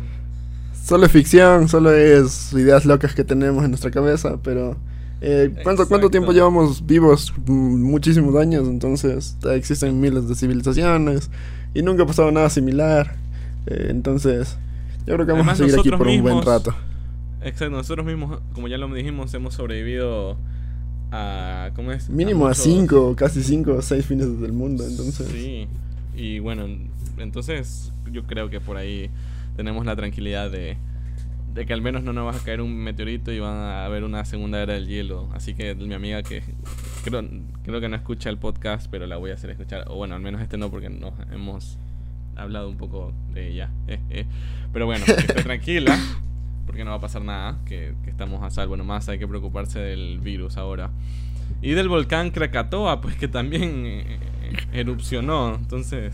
[0.83, 4.75] Solo es ficción, solo es ideas locas que tenemos en nuestra cabeza, pero
[5.21, 7.33] eh, ¿cuánto, ¿cuánto tiempo llevamos vivos?
[7.47, 11.31] Muchísimos años, entonces existen miles de civilizaciones
[11.73, 13.15] y nunca ha pasado nada similar.
[13.65, 14.57] Eh, entonces,
[15.07, 16.75] yo creo que vamos a seguir aquí por un buen rato.
[17.41, 20.35] Exacto, nosotros mismos, como ya lo dijimos, hemos sobrevivido
[21.13, 21.69] a.
[21.77, 22.09] ¿Cómo es?
[22.09, 25.29] Mínimo a, cinco, casi cinco o seis fines del mundo, entonces.
[25.29, 25.65] Sí,
[26.13, 26.65] y bueno,
[27.19, 29.09] entonces yo creo que por ahí
[29.55, 30.77] tenemos la tranquilidad de,
[31.53, 34.03] de que al menos no nos va a caer un meteorito y van a haber
[34.03, 35.29] una segunda era del hielo.
[35.33, 36.43] Así que mi amiga que
[37.03, 37.23] creo,
[37.63, 39.85] creo que no escucha el podcast, pero la voy a hacer escuchar.
[39.87, 41.77] O bueno, al menos este no, porque nos hemos
[42.35, 43.69] hablado un poco de ella.
[44.73, 45.95] Pero bueno, que esté tranquila
[46.65, 50.19] porque no va a pasar nada, que, estamos a salvo nomás, hay que preocuparse del
[50.19, 50.91] virus ahora.
[51.61, 54.19] Y del volcán Krakatoa, pues que también eh,
[54.71, 56.13] erupcionó, entonces...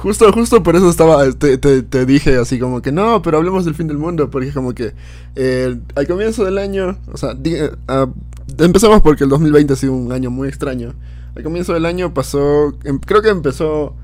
[0.00, 3.74] Justo, justo por eso estaba, te, te, dije así como que no, pero hablemos del
[3.74, 4.94] fin del mundo, porque como que
[5.36, 8.12] eh, al comienzo del año, o sea, uh,
[8.58, 10.94] empezamos porque el 2020 ha sido un año muy extraño.
[11.36, 13.94] Al comienzo del año pasó, em, creo que empezó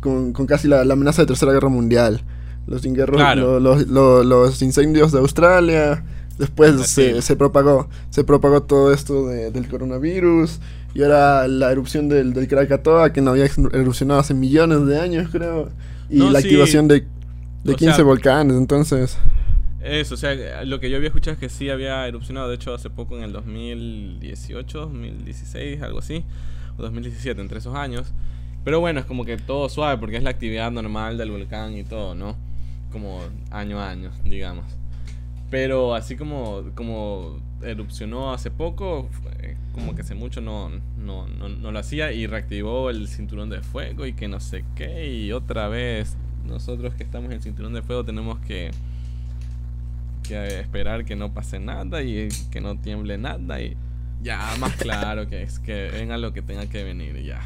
[0.00, 2.22] con, con casi la, la, amenaza de Tercera Guerra Mundial.
[2.66, 2.84] Los,
[3.88, 6.04] los, los, incendios de Australia,
[6.38, 10.60] Después se, se, propagó, se propagó todo esto del coronavirus
[10.94, 15.28] y ahora la erupción del, del Krakatoa, que no había erupcionado hace millones de años,
[15.30, 15.70] creo,
[16.10, 17.06] y la activación de,
[17.64, 19.18] de 15 volcanes, entonces...
[19.82, 22.72] Eso, o sea, lo que yo había escuchado es que sí había erupcionado, de hecho,
[22.72, 26.24] hace poco en el 2018, 2016, algo así,
[26.76, 28.12] o 2017, entre esos años.
[28.64, 31.82] Pero bueno, es como que todo suave porque es la actividad normal del volcán y
[31.82, 32.36] todo, ¿no?
[32.92, 34.66] Como año a año, digamos.
[35.50, 39.08] Pero así como, como erupcionó hace poco,
[39.72, 43.62] como que hace mucho no, no, no, no, lo hacía y reactivó el cinturón de
[43.62, 45.08] fuego y que no sé qué.
[45.08, 48.70] Y otra vez, nosotros que estamos en el cinturón de fuego tenemos que
[50.22, 53.76] que esperar que no pase nada y que no tiemble nada y
[54.22, 57.40] ya más claro que es que venga lo que tenga que venir y ya.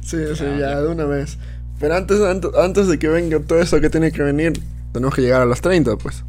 [0.00, 1.38] Sí, sí, ya, de una vez.
[1.80, 4.52] Pero antes, antes, de que venga todo eso que tiene que venir,
[4.92, 6.24] tenemos que llegar a los 30, pues.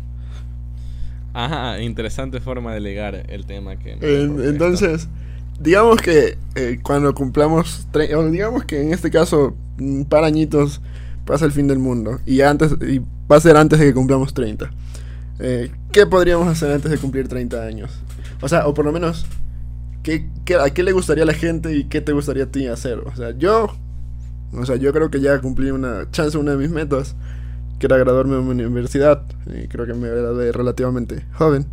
[1.45, 3.93] Ajá, interesante forma de ligar el tema que...
[3.93, 5.07] entonces,
[5.57, 10.81] digamos que eh, cuando cumplamos, o digamos que en este caso, un par añitos
[11.25, 12.99] pasa el fin del mundo y antes y
[13.31, 14.69] va a ser antes de que cumplamos 30.
[15.39, 17.91] Eh, ¿Qué podríamos hacer antes de cumplir 30 años?
[18.41, 19.25] O sea, o por lo menos,
[20.03, 20.27] ¿qué,
[20.61, 22.99] a qué le gustaría a la gente y qué te gustaría a ti hacer?
[22.99, 23.73] O sea, yo,
[24.51, 27.15] o sea, yo creo que ya cumplí una chance, una de mis metas,
[27.79, 29.23] que era graduarme en una universidad.
[29.47, 31.65] Y creo que me gradué relativamente joven.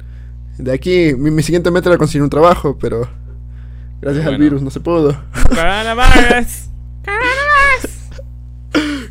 [0.59, 3.09] De aquí, mi, siguiente meta era conseguir un trabajo, pero
[4.01, 5.11] gracias al virus no se pudo.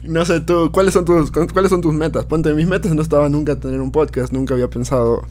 [0.04, 2.26] No sé, tú, ¿cuáles son tus cuáles son tus metas?
[2.26, 5.26] Ponte, mis metas no estaba nunca tener un podcast, nunca había pensado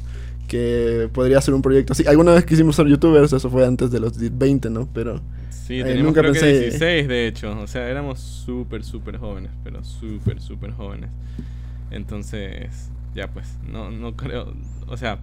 [0.48, 2.04] que podría ser un proyecto así.
[2.08, 4.88] Alguna vez quisimos ser youtubers, eso fue antes de los 20, ¿no?
[4.92, 5.20] Pero
[5.66, 9.82] Sí, eh, teníamos creo que 16 de hecho, o sea, éramos súper súper jóvenes, pero
[9.82, 11.08] súper súper jóvenes.
[11.94, 14.52] Entonces, ya pues, no no creo,
[14.88, 15.18] o sea,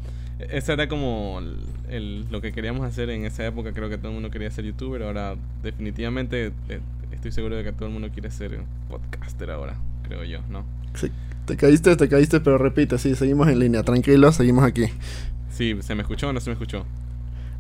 [0.49, 1.41] esa era como
[1.89, 4.65] el, lo que queríamos hacer en esa época, creo que todo el mundo quería ser
[4.65, 6.79] youtuber, ahora definitivamente eh,
[7.11, 8.57] estoy seguro de que todo el mundo quiere ser
[8.89, 10.65] podcaster ahora, creo yo, ¿no?
[10.95, 11.11] Sí,
[11.45, 14.85] te caíste, te caíste, pero repite, sí, seguimos en línea, tranquilo, seguimos aquí.
[15.51, 16.85] Sí, ¿se me escuchó o no se me escuchó?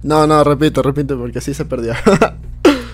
[0.03, 1.93] No, no, repito, repite, porque así se perdió.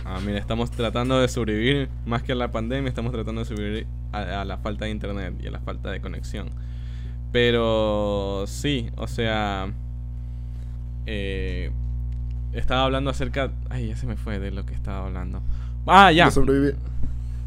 [0.07, 3.87] ah, mira, estamos tratando de sobrevivir, más que a la pandemia, estamos tratando de sobrevivir
[4.11, 6.49] a, la falta de internet y a la falta de conexión.
[7.31, 9.71] Pero sí, o sea...
[11.05, 11.71] Eh,
[12.53, 13.51] estaba hablando acerca...
[13.69, 15.41] Ay, ya se me fue de lo que estaba hablando.
[15.85, 16.29] Ah, ya.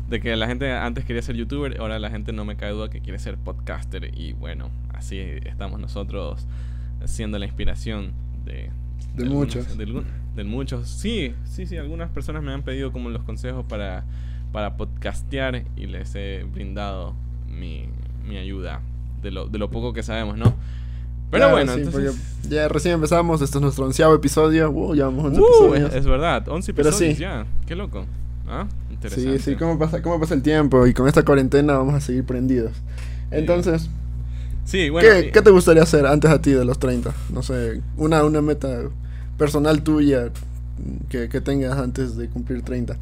[0.09, 2.91] De que la gente antes quería ser youtuber, ahora la gente no me cae duda
[2.91, 4.11] que quiere ser podcaster.
[4.19, 6.47] Y bueno, así estamos nosotros
[7.05, 8.13] siendo la inspiración
[8.45, 8.71] de,
[9.15, 9.77] de, muchos.
[9.77, 10.89] De, muchos.
[10.89, 11.77] Sí, sí, sí.
[11.77, 14.05] Algunas personas me han pedido como los consejos para,
[14.53, 17.15] para podcastear y les he brindado
[17.47, 17.89] mi,
[18.27, 18.81] mi ayuda
[19.23, 20.55] de lo, de lo poco que sabemos, ¿no?
[21.31, 22.17] Pero bueno, entonces...
[22.49, 24.71] ya recién empezamos, este es nuestro onceavo episodio.
[24.71, 25.95] Uh, llevamos 11 uh, episodios.
[25.95, 27.47] Es, verdad, 11 episodios ya.
[27.67, 28.05] Qué loco.
[28.49, 29.39] Ah, interesante.
[29.39, 32.25] Sí, sí, ¿cómo pasa, cómo pasa el tiempo y con esta cuarentena vamos a seguir
[32.25, 32.73] prendidos.
[33.31, 33.89] Entonces,
[34.71, 37.13] sí, bueno, ¿qué, te gustaría hacer antes a ti de los 30?
[37.33, 38.83] No sé, una, una meta
[39.37, 40.31] personal tuya
[41.09, 42.97] que, que tengas antes de cumplir 30.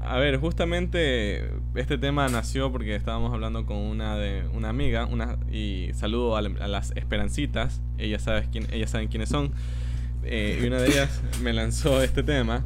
[0.00, 5.36] A ver, justamente este tema nació porque estábamos hablando con una de una amiga, una
[5.50, 9.50] y saludo a, las Esperancitas, ellas saben quién, ellas saben quiénes son,
[10.22, 12.64] eh, y una de ellas me lanzó este tema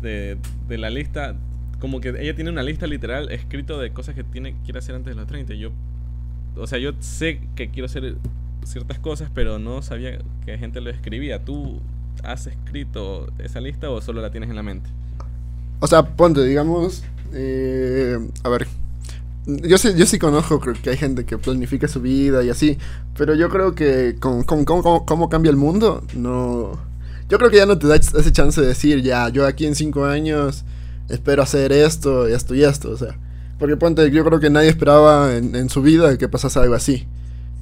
[0.00, 1.34] de, de la lista,
[1.80, 5.14] como que ella tiene una lista literal escrito de cosas que tiene quiere hacer antes
[5.14, 5.54] de los 30.
[5.54, 5.72] Yo,
[6.56, 8.16] o sea, yo sé que quiero hacer
[8.64, 11.44] ciertas cosas, pero no sabía que gente lo escribía.
[11.44, 11.80] ¿Tú
[12.22, 14.90] has escrito esa lista o solo la tienes en la mente?
[15.80, 18.66] O sea, ponte, digamos, eh, a ver,
[19.46, 22.78] yo sí, yo sí conozco creo que hay gente que planifica su vida y así,
[23.16, 26.78] pero yo creo que con, con, cómo cambia el mundo, no
[27.32, 29.74] yo creo que ya no te da ese chance de decir, ya, yo aquí en
[29.74, 30.64] cinco años
[31.08, 33.16] espero hacer esto, esto y esto, o sea.
[33.62, 37.06] Porque ponte, yo creo que nadie esperaba en, su vida que pasase algo así.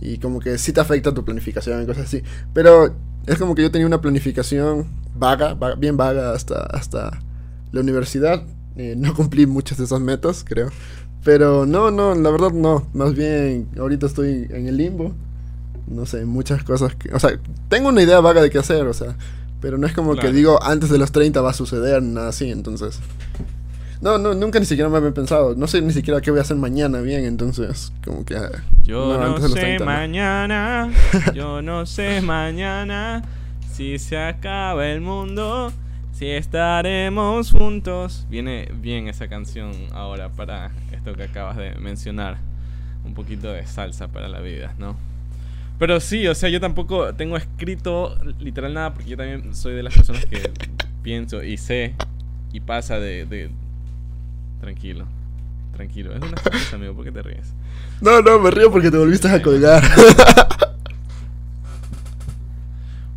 [0.00, 2.22] Y como que sí te afecta tu planificación y cosas así.
[2.54, 2.94] Pero
[3.26, 7.20] es como que yo tenía una planificación vaga, bien vaga hasta, hasta
[7.70, 8.42] la universidad.
[8.76, 10.70] Eh, no cumplí muchas de esas metas, creo.
[11.22, 12.88] Pero no, no, la verdad no.
[12.94, 15.12] Más bien, ahorita estoy en el limbo.
[15.86, 17.12] No sé, muchas cosas que...
[17.12, 19.18] O sea, tengo una idea vaga de qué hacer, o sea.
[19.60, 22.50] Pero no es como que digo, antes de los 30 va a suceder, nada así,
[22.50, 23.00] entonces...
[24.00, 25.54] No, no, nunca ni siquiera me había pensado.
[25.54, 28.36] No sé ni siquiera qué voy a hacer mañana bien, entonces, como que...
[28.36, 28.50] Ah,
[28.82, 30.90] yo no, sé mañana,
[31.34, 33.22] yo no sé mañana
[33.72, 35.72] si se acaba el mundo,
[36.12, 38.26] si estaremos juntos.
[38.28, 42.38] Viene bien esa canción ahora para esto que acabas de mencionar.
[43.04, 44.96] Un poquito de salsa para la vida, ¿no?
[45.78, 49.82] Pero sí, o sea, yo tampoco tengo escrito literal nada porque yo también soy de
[49.82, 50.50] las personas que
[51.02, 51.94] pienso y sé
[52.52, 53.24] y pasa de...
[53.24, 53.50] de...
[54.60, 55.06] Tranquilo,
[55.72, 56.12] tranquilo.
[56.14, 57.52] Es una sorpresa, amigo, ¿por qué te ríes?
[58.00, 59.82] No, no, me río porque te volviste a colgar.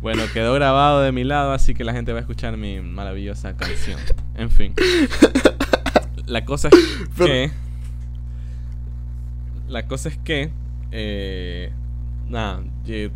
[0.04, 3.56] Bueno, quedó grabado de mi lado, así que la gente va a escuchar mi maravillosa
[3.56, 3.98] canción.
[4.34, 4.74] En fin.
[6.26, 7.50] La cosa es que...
[9.66, 10.50] La cosa es que...
[10.92, 11.72] Eh,
[12.28, 12.62] nada,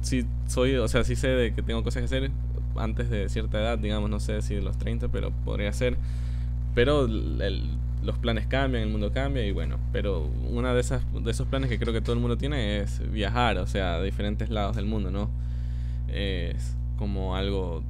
[0.01, 2.31] sí soy, o sea, sí sé de que tengo cosas que hacer
[2.75, 5.99] antes de cierta edad, digamos, no sé si de los 30, pero podría ser.
[6.75, 7.07] Pero
[8.09, 11.69] los planes cambian, el mundo cambia y bueno, pero una de esas de esos planes
[11.69, 14.87] que creo que todo el mundo tiene es viajar, o sea, a diferentes lados del
[14.87, 15.29] mundo, ¿no?
[16.09, 17.83] Es como algo,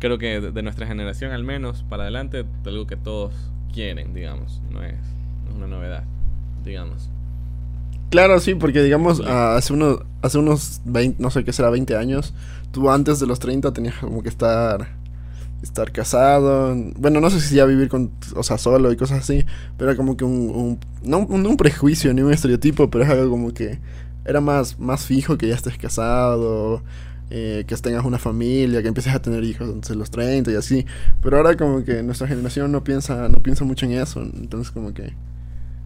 [0.00, 3.32] creo que de nuestra generación al menos para adelante, algo que todos
[3.72, 4.96] quieren, digamos, no es,
[5.54, 6.02] una novedad,
[6.64, 7.08] digamos.
[8.10, 12.34] Claro, sí, porque digamos, hace unos, hace unos 20, no sé qué será, 20 años,
[12.72, 14.99] tú antes de los 30 tenías como que estar
[15.62, 19.44] estar casado, bueno, no sé si ya vivir con, o sea, solo y cosas así,
[19.76, 23.30] pero era como que un, un no, un, prejuicio ni un estereotipo, pero es algo
[23.30, 23.78] como que
[24.24, 26.82] era más, más fijo que ya estés casado,
[27.30, 30.54] eh, que tengas una familia, que empieces a tener hijos antes de los 30 y
[30.56, 30.86] así.
[31.22, 34.20] Pero ahora como que nuestra generación no piensa, no piensa mucho en eso.
[34.20, 35.14] Entonces como que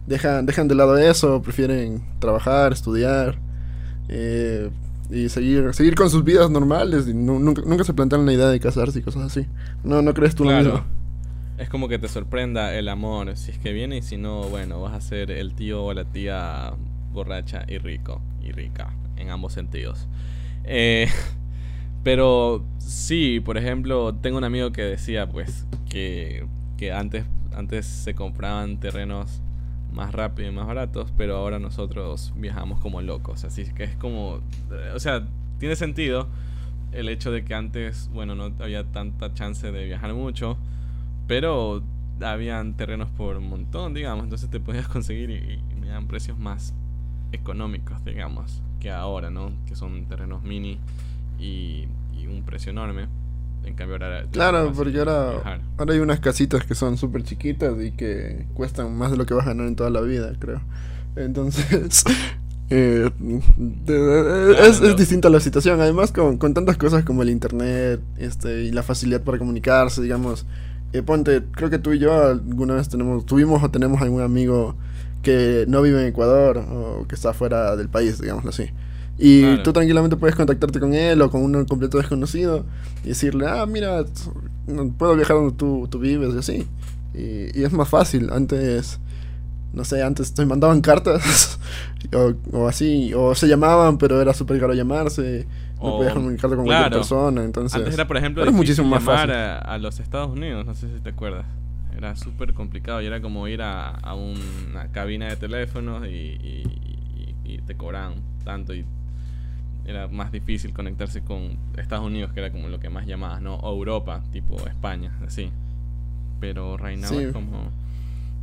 [0.07, 3.37] dejan, dejan de lado eso, prefieren trabajar, estudiar
[4.09, 4.69] eh,
[5.09, 7.07] y seguir, seguir con sus vidas normales.
[7.07, 9.47] Y nunca, nunca se plantean la idea de casarse y cosas así.
[9.83, 10.83] No, no crees tú lo mismo.
[11.57, 14.81] Es como que te sorprenda el amor, si es que viene y si no, bueno,
[14.81, 16.73] vas a ser el tío o la tía
[17.13, 20.07] borracha y rico y rica en ambos sentidos.
[20.65, 21.07] Eh,
[22.03, 26.45] pero sí, por ejemplo, tengo un amigo que decía pues que,
[26.77, 29.41] que antes, antes se compraban terrenos
[29.95, 33.43] más rápido y más baratos, pero ahora nosotros viajamos como locos.
[33.43, 34.41] Así que es como,
[34.93, 35.25] o sea,
[35.57, 36.27] tiene sentido
[36.91, 40.57] el hecho de que antes, bueno, no había tanta chance de viajar mucho,
[41.27, 41.81] pero
[42.21, 46.73] habían terrenos por un montón, digamos, entonces te podías conseguir y, me dan precios más
[47.31, 49.51] económicos, digamos ahora, ¿no?
[49.65, 50.79] Que son terrenos mini
[51.39, 51.87] y,
[52.27, 53.07] un precio enorme.
[53.65, 54.25] En cambio ahora...
[54.31, 59.11] Claro, porque ahora, ahora hay unas casitas que son súper chiquitas y que cuestan más
[59.11, 60.61] de lo que vas a ganar en toda la vida, creo.
[61.15, 62.03] Entonces...
[62.71, 63.11] Eh,
[63.87, 65.79] es, es, distinta la situación.
[65.79, 70.47] Además, con, con, tantas cosas como el internet este, y la facilidad para comunicarse, digamos.
[70.91, 74.75] Eh, ponte, creo que tú y yo alguna vez tenemos, tuvimos o tenemos algún amigo
[75.21, 78.69] que no vive en Ecuador o que está fuera del país, digámoslo así.
[79.17, 82.65] Y tú tranquilamente puedes contactarte con él o con un completo desconocido
[83.03, 84.03] y decirle, ah, mira,
[84.97, 86.67] puedo viajar donde tú, tú vives y así.
[87.13, 88.29] Y, es más fácil.
[88.31, 88.99] Antes,
[89.73, 91.59] no sé, antes te mandaban cartas
[92.51, 95.47] o, así, o se llamaban, pero era súper caro llamarse.
[95.81, 97.43] No podías comunicarte con cualquier persona.
[97.43, 99.31] Entonces, antes era, por ejemplo, era muchísimo más fácil.
[99.31, 101.45] A, a los Estados Unidos, no sé si te acuerdas.
[101.95, 106.63] Era súper complicado y era como ir a, a una cabina de teléfonos y,
[107.65, 108.85] te cobraban tanto y
[109.85, 113.55] era más difícil conectarse con Estados Unidos, que era como lo que más llamabas, ¿no?
[113.55, 115.51] O Europa, tipo España, así.
[116.39, 117.71] Pero right es como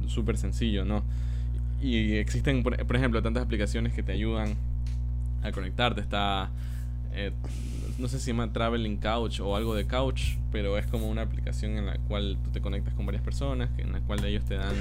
[0.06, 1.02] súper sencillo, ¿no?
[1.80, 4.54] Y existen, por, ejemplo, tantas aplicaciones que te ayudan
[5.42, 6.00] a conectarte.
[6.00, 6.50] Está
[7.12, 7.32] eh,
[7.98, 11.22] no sé si se llama Traveling Couch o algo de Couch, pero es como una
[11.22, 14.54] aplicación en la cual tú te conectas con varias personas, en la cual ellos te
[14.54, 14.74] dan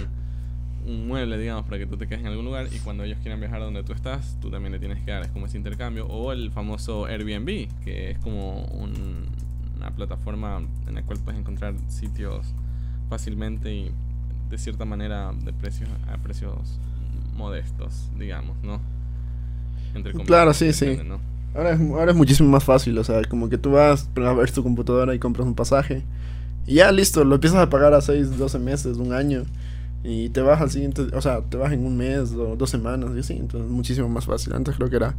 [0.85, 3.39] un mueble, digamos, para que tú te quedes en algún lugar y cuando ellos quieran
[3.39, 6.07] viajar a donde tú estás, tú también le tienes que dar, es como ese intercambio.
[6.07, 12.53] O el famoso Airbnb, que es como una plataforma en la cual puedes encontrar sitios
[13.09, 13.91] fácilmente y
[14.49, 16.79] de cierta manera de precios a precios
[17.35, 18.79] modestos, digamos, ¿no?
[19.93, 20.97] Entre claro, sí, sí.
[21.53, 24.51] Ahora es, ahora es muchísimo más fácil, o sea, como que tú vas a ver
[24.51, 26.03] tu computadora y compras un pasaje.
[26.65, 29.43] Y ya listo, lo empiezas a pagar a 6, 12 meses, un año.
[30.03, 33.11] Y te vas al siguiente, o sea, te vas en un mes o dos semanas
[33.15, 33.33] y así.
[33.33, 34.53] Entonces, muchísimo más fácil.
[34.53, 35.15] Antes creo que era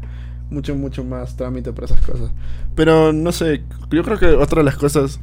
[0.51, 2.31] mucho, mucho más trámite para esas cosas.
[2.75, 5.21] Pero no sé, yo creo que otra de las cosas,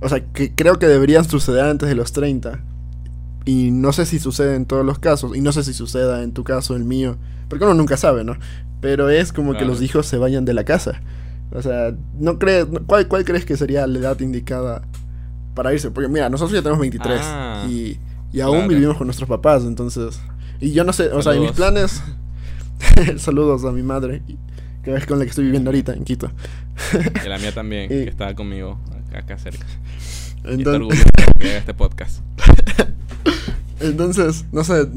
[0.00, 2.60] o sea, que creo que deberían suceder antes de los 30.
[3.44, 5.36] Y no sé si sucede en todos los casos.
[5.36, 7.16] Y no sé si suceda en tu caso, el mío.
[7.48, 8.36] Porque uno nunca sabe, ¿no?
[8.80, 11.00] Pero es como que los hijos se vayan de la casa.
[11.52, 14.82] O sea, ¿no crees, cuál, ¿cuál crees que sería la edad indicada
[15.54, 15.90] para irse?
[15.90, 17.98] Porque mira, nosotros ya tenemos 23 ah, y,
[18.34, 20.20] y aún vivimos con nuestros papás, entonces...
[20.60, 22.02] Y yo no sé, o sea, en mis planes...
[23.16, 24.22] saludos a mi madre,
[24.82, 26.32] que es con la que estoy viviendo ahorita en Quito.
[27.24, 28.80] y la mía también, que está conmigo
[29.16, 29.64] acá cerca.
[30.42, 31.04] Entonces...
[31.38, 32.22] Y este podcast.
[33.80, 34.88] Entonces, no sé,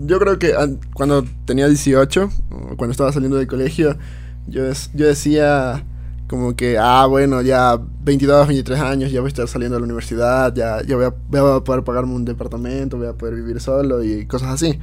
[0.00, 0.54] yo creo que
[0.94, 2.30] cuando tenía 18,
[2.76, 3.98] cuando estaba saliendo del colegio,
[4.46, 4.62] yo,
[4.94, 5.84] yo decía
[6.26, 9.84] como que, ah, bueno, ya 22, 23 años, ya voy a estar saliendo de la
[9.84, 13.60] universidad, ya, ya voy, a, voy a poder pagarme un departamento, voy a poder vivir
[13.60, 14.78] solo y cosas así.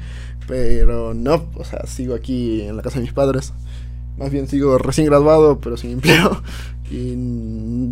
[0.47, 3.53] Pero no, o sea, sigo aquí en la casa de mis padres.
[4.17, 6.41] Más bien sigo recién graduado, pero sin empleo.
[6.91, 7.15] Y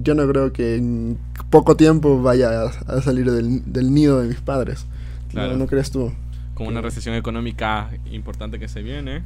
[0.03, 1.17] yo no creo que en
[1.49, 4.85] poco tiempo vaya a, salir del, del, nido de mis padres.
[5.31, 5.57] Claro.
[5.57, 6.11] ¿No, crees tú?
[6.53, 9.23] Con una recesión económica importante que se viene.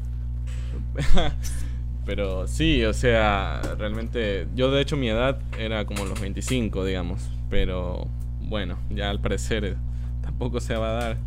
[2.06, 7.30] Pero sí, o sea, realmente yo de hecho mi edad era como los 25, digamos,
[7.50, 8.08] pero
[8.42, 9.76] bueno, ya al parecer
[10.22, 11.18] tampoco se va a dar.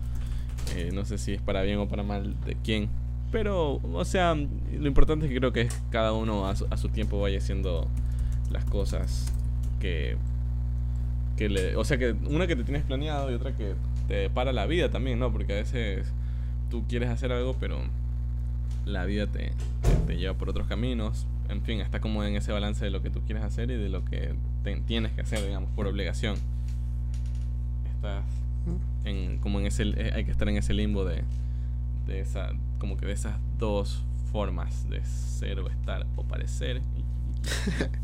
[0.77, 2.89] Eh, no sé si es para bien o para mal de quién.
[3.33, 7.39] Pero, o sea, lo importante es que creo que cada uno a su, tiempo vaya
[7.39, 7.89] haciendo
[8.51, 9.33] las cosas
[9.81, 10.17] que,
[11.37, 11.77] que le...
[11.77, 13.75] O sea, que una que te tienes planeado y otra que
[14.07, 15.31] te para la vida también, ¿no?
[15.31, 16.11] Porque a veces
[16.71, 17.81] tú quieres hacer algo, pero
[18.89, 19.53] la vida te,
[20.07, 21.27] te, lleva por otros caminos.
[21.49, 23.89] En fin, está como en ese balance de lo que tú quieres hacer y de
[23.89, 24.35] lo que
[24.87, 26.37] tienes que hacer, digamos, por obligación.
[27.95, 28.25] Estás
[29.05, 31.23] en, como en ese, eh, hay que estar en ese limbo de,
[32.07, 36.83] de esa, como que de esas dos formas de ser o estar o parecer.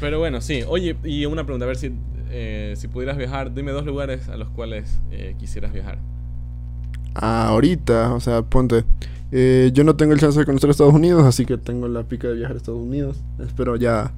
[0.00, 0.62] Pero bueno, sí.
[0.66, 1.92] Oye, y una pregunta, a ver si,
[2.30, 5.98] eh, si pudieras viajar, dime dos lugares a los cuales eh, quisieras viajar.
[7.14, 8.84] ahorita, o sea, ponte.
[9.32, 12.28] Eh, yo no tengo el chance de conocer Estados Unidos, así que tengo la pica
[12.28, 13.16] de viajar a Estados Unidos.
[13.40, 14.12] Espero ya,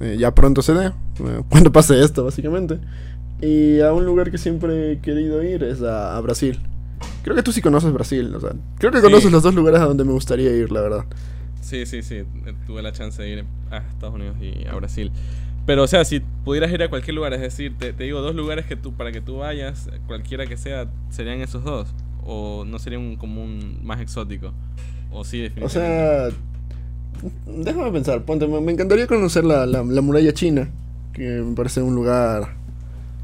[0.00, 2.78] eh, ya pronto se dé, eh, cuando pase esto, básicamente.
[3.40, 6.58] Y a un lugar que siempre he querido ir es a, Brasil.
[7.22, 9.84] Creo que tú sí conoces Brasil, o sea, creo que conoces los dos lugares a
[9.84, 11.04] donde me gustaría ir, la verdad.
[11.60, 12.22] Sí, sí, sí,
[12.66, 15.10] tuve la chance de ir a Estados Unidos y a Brasil.
[15.66, 18.34] Pero, o sea, si pudieras ir a cualquier lugar, es decir, te, te digo dos
[18.34, 21.94] lugares que tú, para que tú vayas, cualquiera que sea, serían esos dos
[22.24, 24.52] o no sería un común más exótico?
[25.10, 26.26] O sí, definitivamente.
[26.26, 26.36] O sea,
[27.46, 30.68] déjame pensar, ponte, me, encantaría conocer la, la, muralla china,
[31.12, 32.56] que me parece un lugar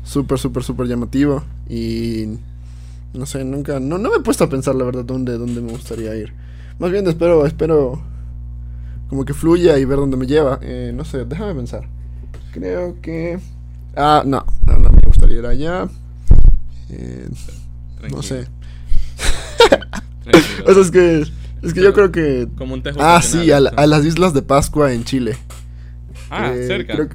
[0.04, 2.38] súper, súper, súper llamativo y
[3.12, 5.72] no sé, nunca, no, no me he puesto a pensar la verdad dónde, dónde me
[5.72, 6.32] gustaría ir.
[6.78, 8.00] Más bien espero, espero
[9.08, 10.58] como que fluya y ver dónde me lleva.
[10.62, 11.88] Eh, no sé, déjame pensar.
[12.52, 13.38] Creo que...
[13.96, 15.88] Ah, no, no, no me gustaría ir allá.
[16.88, 17.28] Eh,
[18.10, 18.46] no sé.
[20.66, 21.20] O sea, es que,
[21.62, 22.48] es que yo creo que...
[22.56, 25.36] Como un Ah, sí, a, las Islas de Pascua en Chile.
[26.30, 26.94] Ah, eh, cerca.
[26.94, 27.08] Creo,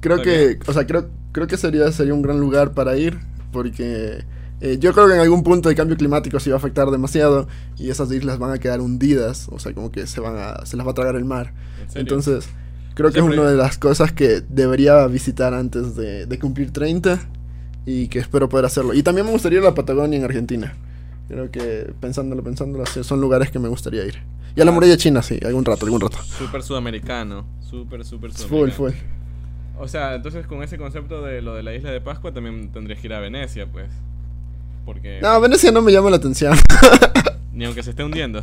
[0.00, 3.18] creo que, o sea, creo, creo que sería, sería un gran lugar para ir,
[3.52, 4.24] porque
[4.60, 7.46] eh, yo creo que en algún punto el cambio climático se va a afectar demasiado
[7.76, 10.76] y esas islas van a quedar hundidas, o sea, como que se van a, se
[10.76, 11.52] las va a tragar el mar.
[11.94, 12.48] Entonces,
[12.94, 17.20] creo que es una de las cosas que debería visitar antes de, de cumplir 30
[17.84, 18.94] y que espero poder hacerlo.
[18.94, 20.74] Y también me gustaría ir a la Patagonia en Argentina.
[21.28, 24.22] Creo que pensándolo, pensándolo, son lugares que me gustaría ir.
[24.54, 26.18] Y a la muralla china, sí, algún rato, algún rato.
[26.22, 28.72] Súper sudamericano, súper, súper sudamericano.
[28.72, 29.16] Full, full.
[29.78, 33.00] O sea, entonces con ese concepto de lo de la isla de Pascua también tendrías
[33.00, 33.90] que ir a Venecia, pues.
[34.84, 35.20] Porque...
[35.20, 36.56] No, Venecia no me llama la atención.
[37.52, 38.42] Ni aunque se esté hundiendo.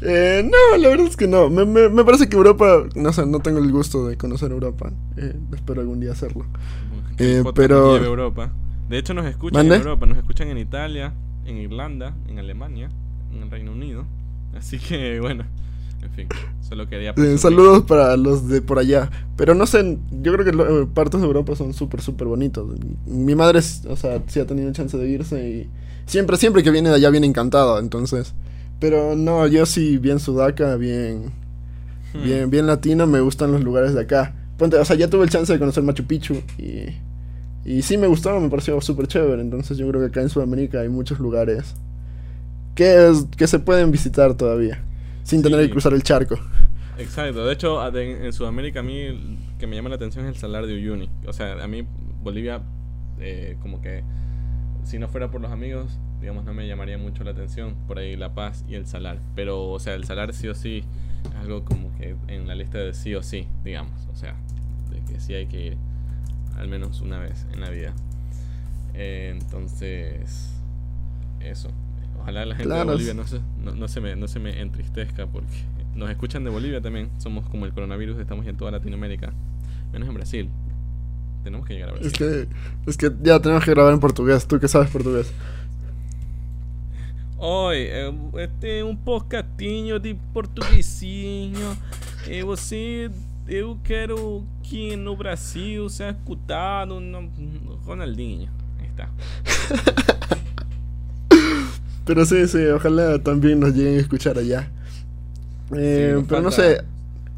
[0.00, 1.48] Eh, no, la verdad es que no.
[1.48, 4.90] Me, me, me, parece que Europa, no sé, no tengo el gusto de conocer Europa.
[5.16, 6.46] Eh, espero algún día hacerlo.
[7.18, 7.96] Eh, pero...
[7.98, 8.50] Europa.
[8.88, 11.14] De hecho, nos escuchan en Europa, nos escuchan en Italia,
[11.46, 12.90] en Irlanda, en Alemania,
[13.32, 14.04] en el Reino Unido.
[14.54, 15.44] Así que bueno,
[16.02, 16.28] en fin,
[16.60, 17.14] solo quería...
[17.16, 19.10] Eh, saludos para los de por allá.
[19.36, 22.68] Pero no sé, yo creo que eh, partes de Europa son súper, súper bonitos.
[23.06, 25.70] Mi madre, o sea, sí ha tenido chance de irse y
[26.06, 28.34] siempre, siempre que viene de allá viene encantado, entonces...
[28.78, 31.32] Pero no, yo sí, bien sudaca, bien...
[32.12, 32.24] Hmm.
[32.24, 34.34] Bien, bien latino, me gustan los lugares de acá.
[34.58, 36.86] Ponte, o sea, ya tuve el chance de conocer Machu Picchu y
[37.64, 39.40] y sí me gustaba, me pareció súper chévere.
[39.40, 41.74] Entonces yo creo que acá en Sudamérica hay muchos lugares
[42.74, 44.82] que, que se pueden visitar todavía,
[45.22, 46.36] sin tener que cruzar el charco.
[46.98, 50.66] Exacto, de hecho en, Sudamérica a mí que me llama la atención es el Salar
[50.66, 51.08] de Uyuni.
[51.26, 51.86] O sea, a mí
[52.22, 52.62] Bolivia
[53.20, 54.02] eh, como que
[54.84, 57.76] si no fuera por los amigos, digamos, no me llamaría mucho la atención.
[57.86, 59.18] Por ahí La Paz y el Salar.
[59.34, 60.84] Pero, o sea, el Salar sí o sí
[61.24, 64.06] es algo como que en la lista de sí o sí, digamos.
[64.12, 64.34] O sea,
[64.90, 65.76] de que sí hay que ir
[66.56, 67.94] al menos una vez en la vida.
[68.94, 70.50] Eh, entonces,
[71.40, 71.70] eso.
[72.20, 75.64] Ojalá la gente de Bolivia no se, no, se me, no se me entristezca porque
[75.94, 77.10] nos escuchan de Bolivia también.
[77.18, 79.32] Somos como el coronavirus, estamos en toda Latinoamérica,
[79.92, 80.50] menos en Brasil.
[81.42, 82.12] Tenemos que llegar a Brasil.
[82.12, 82.48] Es que,
[82.86, 84.46] es que ya tenemos que grabar en portugués.
[84.46, 85.32] ¿Tú que sabes portugués?
[87.44, 87.88] Oi,
[88.38, 91.76] este é um podcastinho de portuguesinho.
[92.28, 93.10] E você
[93.48, 97.28] eu quero que no Brasil sea escutado no,
[97.84, 98.50] Ronaldinho.
[98.78, 99.08] Ahí está.
[102.04, 104.70] Pero sí, sí, ojalá también nos lleguen a escuchar allá.
[105.74, 106.82] Eh, pero no sé,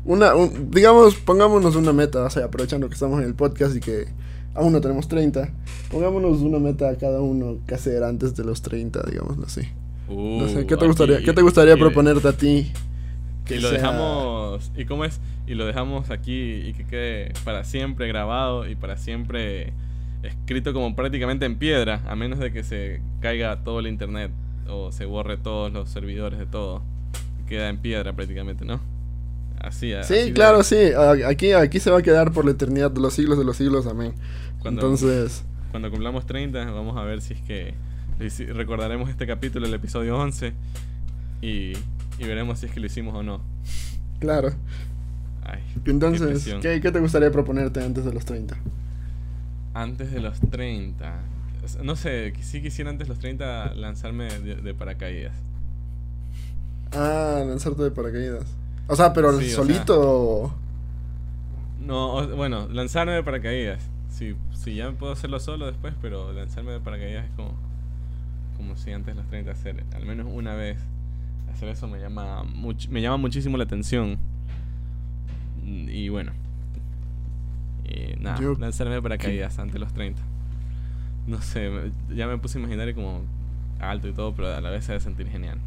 [0.05, 0.32] una,
[0.70, 4.07] digamos, pongámonos una meta, o sea, aprovechando que estamos en el podcast y que
[4.55, 5.50] aún no tenemos 30,
[5.90, 9.68] pongámonos una meta a cada uno que hacer antes de los 30, digamos así.
[10.09, 12.72] no sé, ¿qué te uh, gustaría, ¿qué te gustaría proponerte a ti?
[13.45, 15.20] Que y lo dejamos, ¿y cómo es?
[15.47, 19.72] Y lo dejamos aquí y que quede para siempre grabado y para siempre
[20.22, 24.30] escrito como prácticamente en piedra, a menos de que se caiga todo el internet
[24.68, 26.82] o se borre todos los servidores de todo.
[27.47, 28.80] Queda en piedra prácticamente, ¿no?
[29.61, 30.90] Así, Sí, claro, sí.
[31.26, 33.86] Aquí, aquí se va a quedar por la eternidad de los siglos de los siglos,
[33.86, 34.14] amén.
[34.61, 35.45] Cuando, Entonces...
[35.70, 37.74] Cuando cumplamos 30, vamos a ver si es que
[38.53, 40.53] recordaremos este capítulo, el episodio 11,
[41.42, 41.72] y,
[42.19, 43.41] y veremos si es que lo hicimos o no.
[44.21, 44.55] Claro.
[45.85, 48.57] Entonces, qué, ¿qué, te gustaría proponerte antes de los 30?
[49.75, 51.21] Antes de los 30.
[51.83, 55.35] No sé, sí quisiera antes de los 30 lanzarme de, paracaídas.
[56.93, 58.45] Ah, lanzarte de paracaídas.
[58.87, 60.55] O sea, pero solito.
[61.81, 63.83] no, bueno, lanzarme de paracaídas.
[64.11, 67.53] Sí, sí, ya puedo hacerlo solo después, pero lanzarme de paracaídas es como.
[68.57, 69.85] Como si antes de los 30 hacer.
[69.95, 70.79] Al menos una vez.
[71.55, 72.42] Hacer eso me llama,
[72.90, 74.18] me llama muchísimo la atención.
[75.64, 76.32] Y bueno.
[77.84, 80.20] Y nada, lanzarme de paracaídas antes de los 30.
[81.28, 81.70] No sé,
[82.12, 83.22] ya me puse a imaginar como
[83.78, 85.59] alto y todo, pero a la vez se debe sentir genial.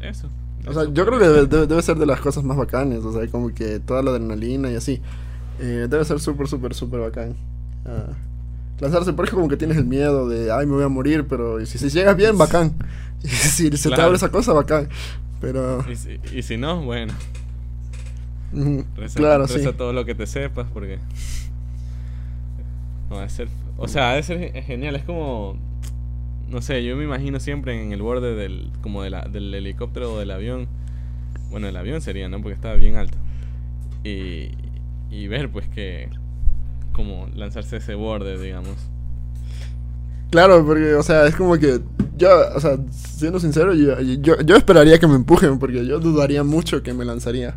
[0.00, 0.28] Eso.
[0.66, 3.54] O sea, yo creo que debe, ser de las cosas más bacanas, o sea, como
[3.54, 5.00] que toda la adrenalina y así.
[5.60, 7.36] Eh, debe ser súper, súper, súper bacán.
[7.86, 8.12] Ah,
[8.80, 11.78] lanzarse, porque como que tienes el miedo de, ay, me voy a morir, pero si,
[11.78, 12.74] si llegas bien, bacán.
[13.20, 14.88] Y si se te abre esa cosa, bacán.
[15.40, 15.84] Pero...
[15.90, 17.12] Y si, y si no, bueno.
[19.14, 19.62] claro, sí.
[19.76, 20.98] todo lo que te sepas, porque...
[23.10, 25.56] No, ser, o sea, debe ser genial, es como
[26.48, 30.14] no sé, yo me imagino siempre en el borde del, como de la, del helicóptero
[30.14, 30.66] o del avión.
[31.50, 32.40] Bueno, el avión sería, ¿no?
[32.40, 33.18] Porque estaba bien alto.
[34.02, 34.50] Y,
[35.10, 36.08] y ver, pues, que.
[36.92, 38.76] Como lanzarse ese borde, digamos.
[40.30, 41.80] Claro, porque, o sea, es como que.
[42.16, 46.82] Yo, o sea, siendo sincero, yo, yo, esperaría que me empujen, porque yo dudaría mucho
[46.82, 47.54] que me lanzaría.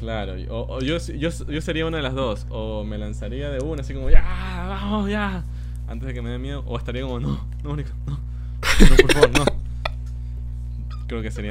[0.00, 2.46] Claro, o, yo, yo, yo sería una de las dos.
[2.48, 4.22] O me lanzaría de una, así como, ya,
[4.68, 5.44] vamos, ya
[5.88, 9.12] antes de que me dé miedo, o estaría como, no, no, Nico, no, no, por
[9.12, 9.44] favor, no.
[11.06, 11.50] Creo que sería,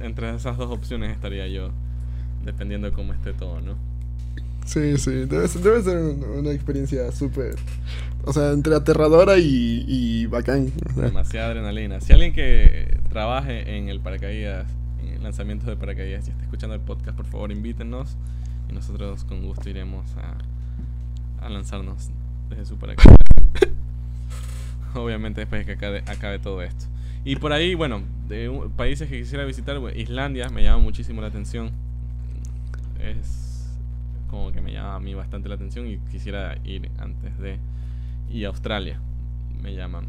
[0.00, 1.70] entre esas dos opciones estaría yo,
[2.44, 3.76] dependiendo de cómo esté todo, ¿no?
[4.68, 7.56] Sí, sí, debe ser, debe ser una experiencia súper,
[8.26, 10.70] o sea, entre aterradora y, y bacán.
[10.94, 12.02] Demasiada adrenalina.
[12.02, 14.66] Si alguien que trabaje en el paracaídas,
[15.00, 18.18] en el lanzamiento de paracaídas y está escuchando el podcast, por favor invítenos
[18.68, 22.10] y nosotros con gusto iremos a, lanzarnos
[22.50, 23.16] desde su paracaídas.
[24.94, 26.84] Obviamente después de que acabe, todo esto.
[27.24, 31.70] Y por ahí, bueno, de países que quisiera visitar, Islandia me llama muchísimo la atención.
[33.00, 33.47] Es
[34.30, 37.58] como que me llama a mí bastante la atención y quisiera ir antes de...
[38.30, 39.00] Y Australia
[39.62, 40.06] me llaman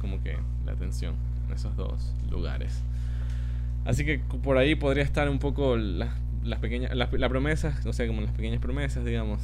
[0.00, 1.14] como que la atención
[1.46, 2.82] en esos dos lugares.
[3.84, 8.06] Así que por ahí podría estar un poco las pequeñas, las la promesas, o sea,
[8.06, 9.40] como las pequeñas promesas, digamos,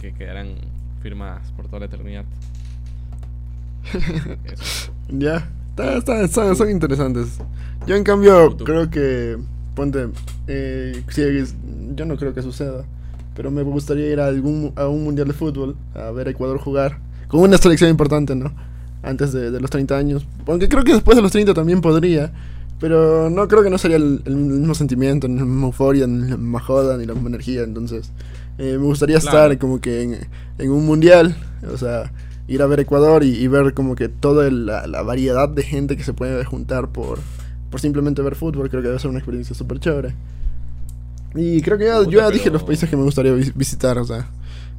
[0.00, 0.56] que quedarán
[1.02, 2.24] firmadas por toda la eternidad.
[5.08, 5.48] ya,
[6.54, 7.38] son interesantes.
[7.86, 9.38] Yo en cambio creo que,
[9.74, 10.08] ponte,
[10.48, 11.02] eh,
[11.94, 12.84] yo no creo que suceda,
[13.36, 16.58] pero me gustaría ir a, algún, a un mundial de fútbol, a ver a Ecuador
[16.58, 18.52] jugar, con una selección importante, ¿no?
[19.02, 20.26] Antes de, los 30 años.
[20.46, 22.32] Aunque creo que después de los 30 también podría.
[22.78, 26.36] Pero no creo que no sería el, mismo sentimiento, ni la misma euforia, ni la
[26.36, 27.62] misma joda, ni la misma energía.
[27.62, 28.10] Entonces,
[28.58, 30.18] eh, me gustaría estar como que en,
[30.58, 31.36] en, un mundial,
[31.72, 32.12] o sea,
[32.48, 36.12] ir a ver Ecuador y, ver como que toda la, variedad de gente que se
[36.12, 37.18] puede juntar por,
[37.70, 40.14] por simplemente ver fútbol, creo que debe ser una experiencia súper chévere.
[41.36, 44.26] Y creo que ya, yo ya dije los países que me gustaría visitar, o sea.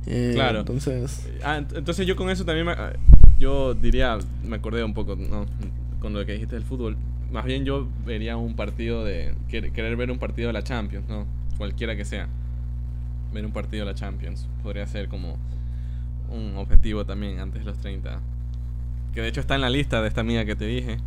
[0.08, 0.60] Eh, claro.
[0.60, 1.28] Entonces.
[1.44, 2.68] Ah, entonces yo con eso también,
[3.40, 5.46] yo diría, me acordé un poco, ¿no?
[6.00, 6.98] Con lo que dijiste del fútbol.
[7.32, 11.26] Más bien yo vería un partido de, querer ver un partido de la Champions, ¿no?
[11.58, 12.28] Cualquiera que sea
[13.34, 14.48] ver un partido de la Champions.
[14.64, 15.38] Podría ser como
[16.32, 18.20] un objetivo también antes de los 30.
[19.14, 20.98] Que de hecho está en la lista de esta amiga que te dije.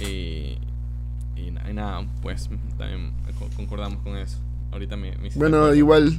[0.00, 0.58] Y,
[1.36, 3.12] y, nada, pues también
[3.56, 4.38] concordamos con eso.
[4.72, 6.14] Ahorita me, Bueno, igual,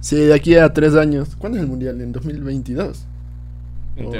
[0.00, 1.36] si de aquí a tres años.
[1.36, 2.00] ¿Cuándo es el mundial?
[2.00, 3.06] ¿En 2022?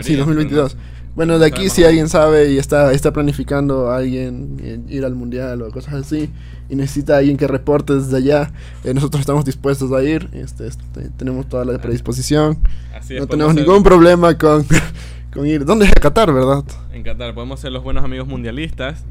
[0.02, 0.76] sí, 2022.
[1.14, 5.14] Bueno, de aquí si alguien sabe y está, está planificando a alguien eh, ir al
[5.14, 6.30] mundial o cosas así
[6.70, 8.52] y necesita alguien que reporte desde allá,
[8.82, 12.58] eh, nosotros estamos dispuestos a ir, este, este tenemos toda la predisposición,
[13.18, 14.64] no tenemos ningún problema con,
[15.34, 15.66] con ir.
[15.66, 16.64] ¿Dónde es Qatar, verdad?
[16.94, 19.04] En Qatar, podemos ser los buenos amigos mundialistas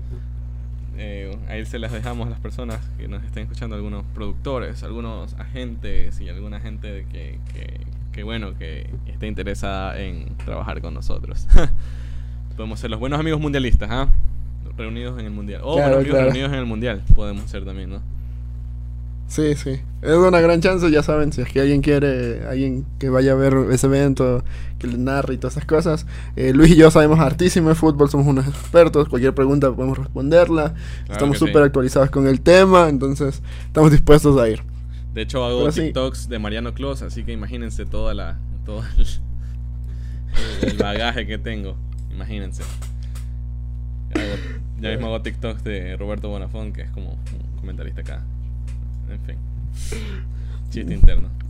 [0.97, 5.33] eh, ahí se las dejamos a las personas que nos estén escuchando, algunos productores, algunos
[5.35, 7.39] agentes y alguna gente que,
[8.11, 11.47] que, bueno, que esté interesada en trabajar con nosotros.
[12.55, 14.09] Podemos ser los buenos amigos mundialistas, ¿ah?
[14.77, 15.61] Reunidos en el mundial.
[15.63, 18.01] O buenos amigos reunidos en el mundial, podemos ser también, ¿no?
[19.27, 19.79] Sí, sí.
[20.01, 23.35] Es una gran chance, ya saben, si es que alguien quiere, alguien que vaya a
[23.35, 24.43] ver ese evento,
[24.81, 26.07] que le narre y todas esas cosas.
[26.35, 30.73] Eh, Luis y yo sabemos hartísimo de fútbol, somos unos expertos, cualquier pregunta podemos responderla.
[31.09, 34.63] estamos súper actualizados con el tema, entonces estamos dispuestos a ir.
[35.13, 38.83] De hecho, hago TikToks de Mariano Clos, así que imagínense toda la, todo
[40.61, 41.75] el, bagaje que tengo.
[42.11, 42.63] Imagínense.
[44.79, 48.23] ya mismo hago TikToks de Roberto Bonafón, que es como un comentarista acá.
[49.09, 49.35] En fin.
[50.69, 51.40] Chiste interno.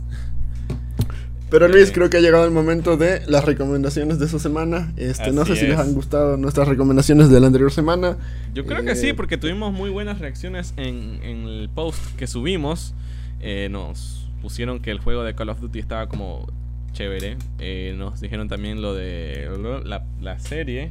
[1.52, 4.90] Pero Luis, creo que ha llegado el momento de las recomendaciones de esta semana.
[4.96, 8.16] Este, no sé si les han gustado nuestras recomendaciones de la anterior semana.
[8.54, 12.94] Yo creo que sí, eh, porque tuvimos muy buenas reacciones en, el post que subimos.
[13.40, 16.50] Eh, nos pusieron que el juego de Call of Duty estaba como
[16.94, 17.36] chévere.
[17.58, 19.48] Eh, nos dijeron también lo de
[19.84, 20.90] la, la serie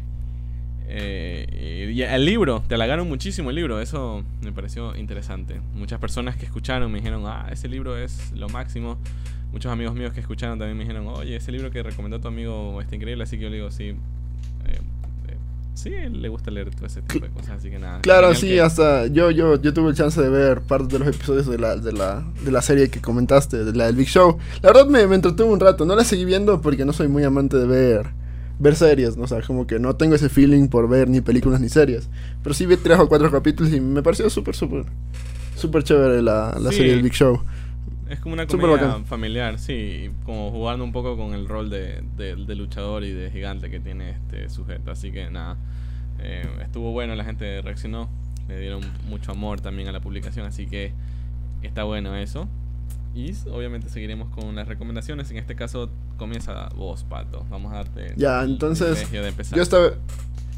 [0.94, 5.62] eh, y el libro, te halagaron muchísimo el libro, eso me pareció interesante.
[5.74, 8.98] Muchas personas que escucharon me dijeron, ah, ese libro es lo máximo.
[9.52, 12.80] Muchos amigos míos que escucharon también me dijeron, oye, ese libro que recomendó tu amigo
[12.82, 13.90] está increíble, así que yo le digo, sí.
[13.90, 13.96] Eh,
[15.28, 15.38] eh,
[15.74, 18.00] sí, le gusta leer todo ese tipo de cosas, así que nada.
[18.02, 21.48] Claro, sí, hasta yo, yo, yo tuve el chance de ver parte de los episodios
[21.48, 24.38] de la, de la, de la serie que comentaste, de la del Big Show.
[24.62, 27.24] La verdad me, me entretuvo un rato, no la seguí viendo porque no soy muy
[27.24, 28.22] amante de ver
[28.62, 29.24] ver series, ¿no?
[29.24, 32.08] O sea, como que no tengo ese feeling por ver ni películas ni series.
[32.44, 34.86] Pero sí vi tres o cuatro capítulos y me pareció súper, súper,
[35.56, 37.42] súper chévere la, la serie del Big Show.
[38.12, 42.56] Es como una comedia familiar, sí, como jugando un poco con el rol de, de,
[42.56, 44.92] luchador y de gigante que tiene este sujeto.
[44.92, 45.56] Así que nada,
[46.20, 48.10] eh, estuvo bueno, la gente reaccionó,
[48.50, 50.92] le dieron mucho amor también a la publicación, así que
[51.62, 52.50] está bueno eso.
[53.16, 55.32] Y obviamente seguiremos con las recomendaciones.
[55.32, 57.46] En este caso comienza vos, Pato.
[57.50, 59.10] Vamos a darte ya, entonces,
[59.54, 59.78] Yo esta,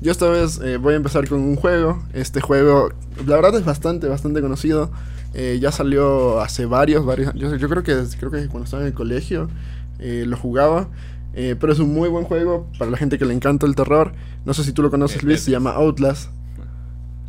[0.01, 2.03] yo esta vez eh, voy a empezar con un juego.
[2.13, 2.89] Este juego,
[3.27, 4.91] la verdad es bastante, bastante conocido.
[5.33, 8.87] Eh, ya salió hace varios, varios yo, yo creo que creo que cuando estaba en
[8.89, 9.49] el colegio
[9.97, 10.89] eh, lo jugaba.
[11.33, 14.13] pero es un muy buen juego para la gente que le encanta el terror.
[14.45, 15.41] No sé si tú lo conoces, Luis.
[15.41, 16.29] Se llama Outlast.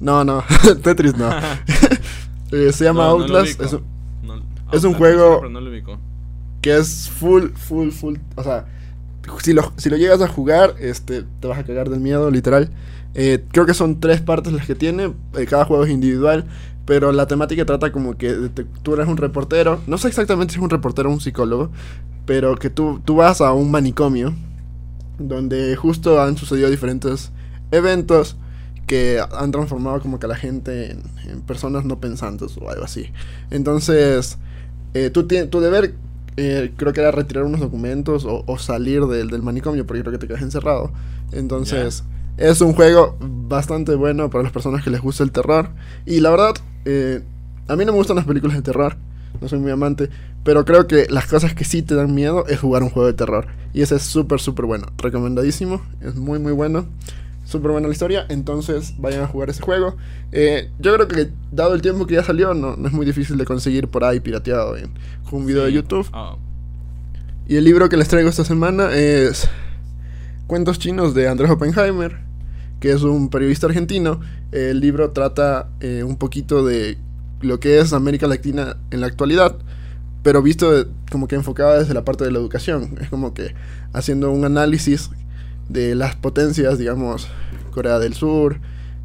[0.01, 0.43] No, no.
[0.83, 1.31] Tetris no.
[2.73, 3.61] se llama Outlast.
[3.61, 3.85] es un,
[4.73, 5.41] es un juego
[6.65, 8.17] que es full, full, full.
[8.37, 8.65] O sea,
[9.43, 12.71] si lo, si lo llegas a jugar, este, te vas a cagar del miedo, literal.
[13.15, 15.13] Eh, creo que son tres partes las que tiene.
[15.37, 16.47] Eh, cada juego es individual.
[16.87, 18.51] Pero la temática trata como que
[18.83, 19.81] tú eres un reportero.
[19.87, 21.71] No sé exactamente si es un reportero o un psicólogo.
[22.27, 24.35] Pero que tú, tú vas a un manicomio.
[25.19, 27.31] Donde justo han sucedido diferentes
[27.71, 28.37] eventos
[28.87, 33.11] que han transformado como que a la gente en, personas no pensantes o algo así.
[33.51, 34.39] Entonces,
[34.93, 35.95] eh, tu deber
[36.37, 40.19] eh, creo que era retirar unos documentos o, salir del, del, manicomio porque creo que
[40.19, 40.93] te quedas encerrado.
[41.33, 42.05] Entonces,
[42.37, 45.71] es un juego bastante bueno para las personas que les gusta el terror.
[46.07, 46.55] Y la verdad,
[46.85, 47.23] eh,
[47.69, 48.97] a mí no me gustan las películas de terror,
[49.41, 50.11] no soy muy amante,
[50.43, 53.15] pero creo que las cosas que sí te dan miedo es jugar un juego de
[53.15, 53.47] terror.
[53.73, 54.87] Y ese es súper, súper bueno.
[54.99, 56.87] Recomendadísimo, es muy, muy bueno
[57.45, 59.97] súper buena la historia, entonces vayan a jugar ese juego.
[60.33, 63.45] Eh, yo creo que dado el tiempo que ya salió, no, es muy difícil de
[63.45, 64.75] conseguir por ahí pirateado
[65.29, 66.09] con un video de YouTube.
[66.13, 66.37] Ah.
[67.47, 69.49] Y el libro que les traigo esta semana es
[70.47, 72.19] Cuentos chinos de Andrés Oppenheimer,
[72.79, 74.21] que es un periodista argentino.
[74.53, 76.99] El libro trata eh, un poquito de
[77.41, 79.57] lo que es América Latina en la actualidad,
[80.23, 82.99] pero visto como que enfocado desde la parte de la educación.
[83.01, 83.55] Es como que
[83.95, 85.09] haciendo un análisis
[85.71, 87.27] de las potencias, digamos,
[87.71, 88.61] Corea del Sur,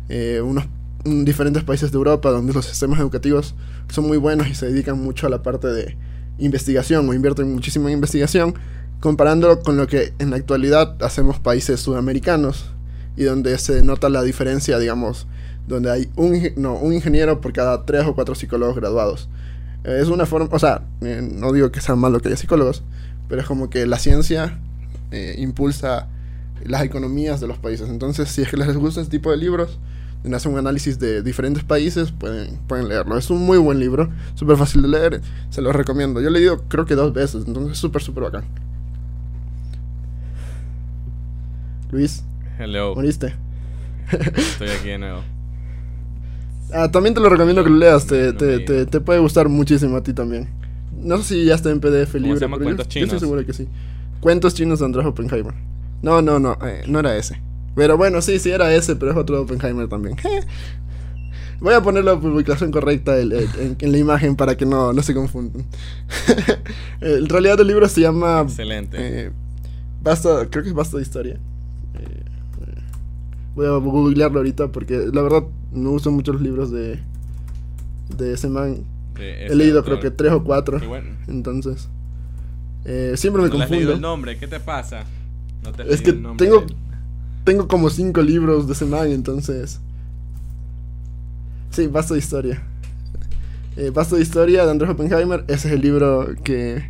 [0.09, 0.65] eh, unos
[1.05, 3.55] diferentes países de Europa donde los sistemas educativos
[3.87, 5.97] son muy buenos y se dedican mucho a la parte de
[6.37, 8.55] investigación o invierten muchísimo en investigación,
[8.99, 12.71] comparándolo con lo que en la actualidad hacemos países sudamericanos
[13.15, 15.27] y donde se nota la diferencia, digamos,
[15.67, 19.29] donde hay un, no, un ingeniero por cada tres o cuatro psicólogos graduados.
[19.83, 22.83] es una forma, o sea, eh, no digo que sea malo que haya psicólogos,
[23.27, 24.59] pero es como que la ciencia
[25.11, 26.07] eh, impulsa
[26.65, 27.89] las economías de los países.
[27.89, 29.79] Entonces, si es que les gusta este tipo de libros,
[30.23, 33.17] en hacer un análisis de diferentes países, pueden, pueden leerlo.
[33.17, 36.19] Es un muy buen libro, súper fácil de leer, se los recomiendo.
[36.21, 38.43] Yo he leído creo que dos veces, entonces es súper, súper bacán.
[41.91, 42.23] Luis.
[42.59, 42.93] Hello.
[42.95, 43.33] ¿Moriste?
[44.11, 45.21] Estoy aquí de nuevo.
[46.73, 50.03] Ah, también te lo recomiendo que lo leas, te, te, te, puede gustar muchísimo a
[50.03, 50.47] ti también.
[51.01, 53.09] No sé si ya está en PDF libre, se llama Cuentos Chinos?
[53.09, 53.67] yo estoy seguro que sí.
[54.19, 55.53] Cuentos Chinos de Andrés Oppenheimer.
[56.01, 57.41] No, no, no, eh, no era ese.
[57.75, 60.15] Pero bueno, sí, sí era ese, pero es otro Oppenheimer también.
[61.59, 65.65] Voy a poner la publicación correcta en, la imagen para que no, no se confundan.
[67.01, 68.41] en realidad el libro se llama...
[68.41, 68.97] Excelente.
[68.99, 69.31] Eh,
[70.01, 71.39] basta, creo que es Basta de Historia.
[73.59, 75.43] Voy a googlearlo ahorita porque la verdad
[75.73, 76.97] no uso mucho los libros de,
[78.15, 78.85] de ese man.
[79.19, 80.79] He leído creo que tres o cuatro.
[81.27, 81.89] Entonces...
[82.85, 83.91] Eh, siempre me confundo.
[83.91, 85.03] el nombre, ¿qué te pasa?
[85.89, 86.65] es que tengo,
[87.43, 89.81] tengo como cinco libros de ese man, entonces...
[91.71, 92.63] Sí, Basta de Historia.
[93.75, 95.43] Eh, Basta de Historia de Andrés Oppenheimer.
[95.49, 96.89] Ese es el libro que,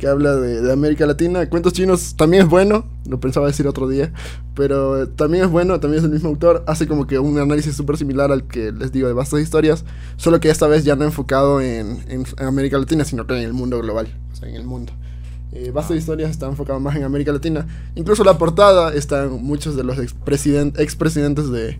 [0.00, 1.48] que habla de, América Latina.
[1.50, 2.86] Cuentos chinos también es bueno.
[3.06, 4.12] Lo pensaba decir otro día.
[4.54, 5.78] Pero también es bueno.
[5.78, 6.64] También es el mismo autor.
[6.66, 9.84] Hace como que un análisis súper similar al que les digo de Basta de Historias.
[10.16, 13.52] Solo que esta vez ya no enfocado en, en, América Latina, sino que en el
[13.52, 14.08] mundo global.
[14.32, 14.94] O sea, en el mundo.
[15.52, 16.00] Eh, Basta de ah.
[16.00, 17.66] Historias está enfocado más en América Latina.
[17.94, 21.78] Incluso la portada están muchos de los expresidentes de,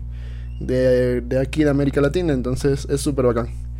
[0.59, 3.70] de, de aquí de América Latina, entonces es súper bacán.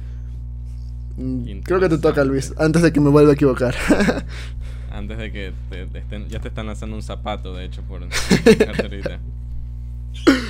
[1.18, 3.76] Mm, creo que te toca, Luis, antes de que me vuelva a equivocar.
[4.92, 5.54] antes de que
[6.30, 8.02] ya te están lanzando un zapato, de hecho, por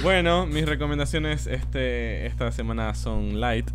[0.04, 3.70] Bueno, mis recomendaciones este, esta semana son light,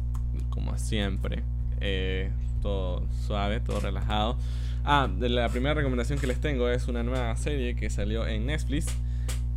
[0.50, 1.42] como siempre.
[1.80, 2.30] Eh,
[2.62, 4.36] todo suave, todo relajado.
[4.84, 8.86] Ah, la primera recomendación que les tengo es una nueva serie que salió en Netflix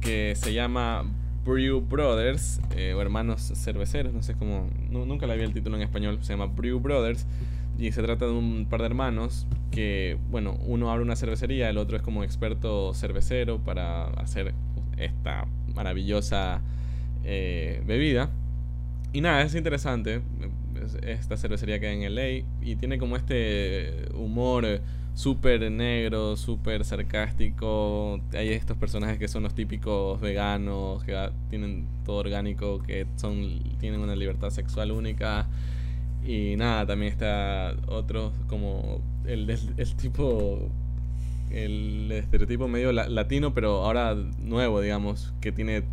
[0.01, 1.05] que se llama
[1.49, 5.81] Brew Brothers, eh, o hermanos cerveceros, no sé cómo, nunca la vi el título en
[5.81, 7.25] español, se llama Brew Brothers,
[7.79, 11.79] y se trata de un par de hermanos que, bueno, uno abre una cervecería, el
[11.79, 14.53] otro es como experto cervecero para hacer
[14.97, 16.61] esta maravillosa
[17.23, 18.29] eh, bebida.
[19.11, 20.21] Y nada, es interesante,
[21.01, 24.81] esta cervecería que hay en LA, y tiene como este humor
[25.13, 28.19] súper negro, súper sarcástico.
[28.33, 33.99] Hay estos personajes que son los típicos veganos, que tienen todo orgánico, que son tienen
[34.01, 35.47] una libertad sexual única.
[36.25, 40.69] Y nada, también está otro como el, el, tipo
[41.49, 45.83] el estereotipo medio latino, pero ahora nuevo, digamos, que tiene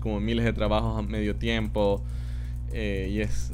[0.00, 2.02] como miles de trabajos a medio tiempo
[2.72, 3.52] eh, y es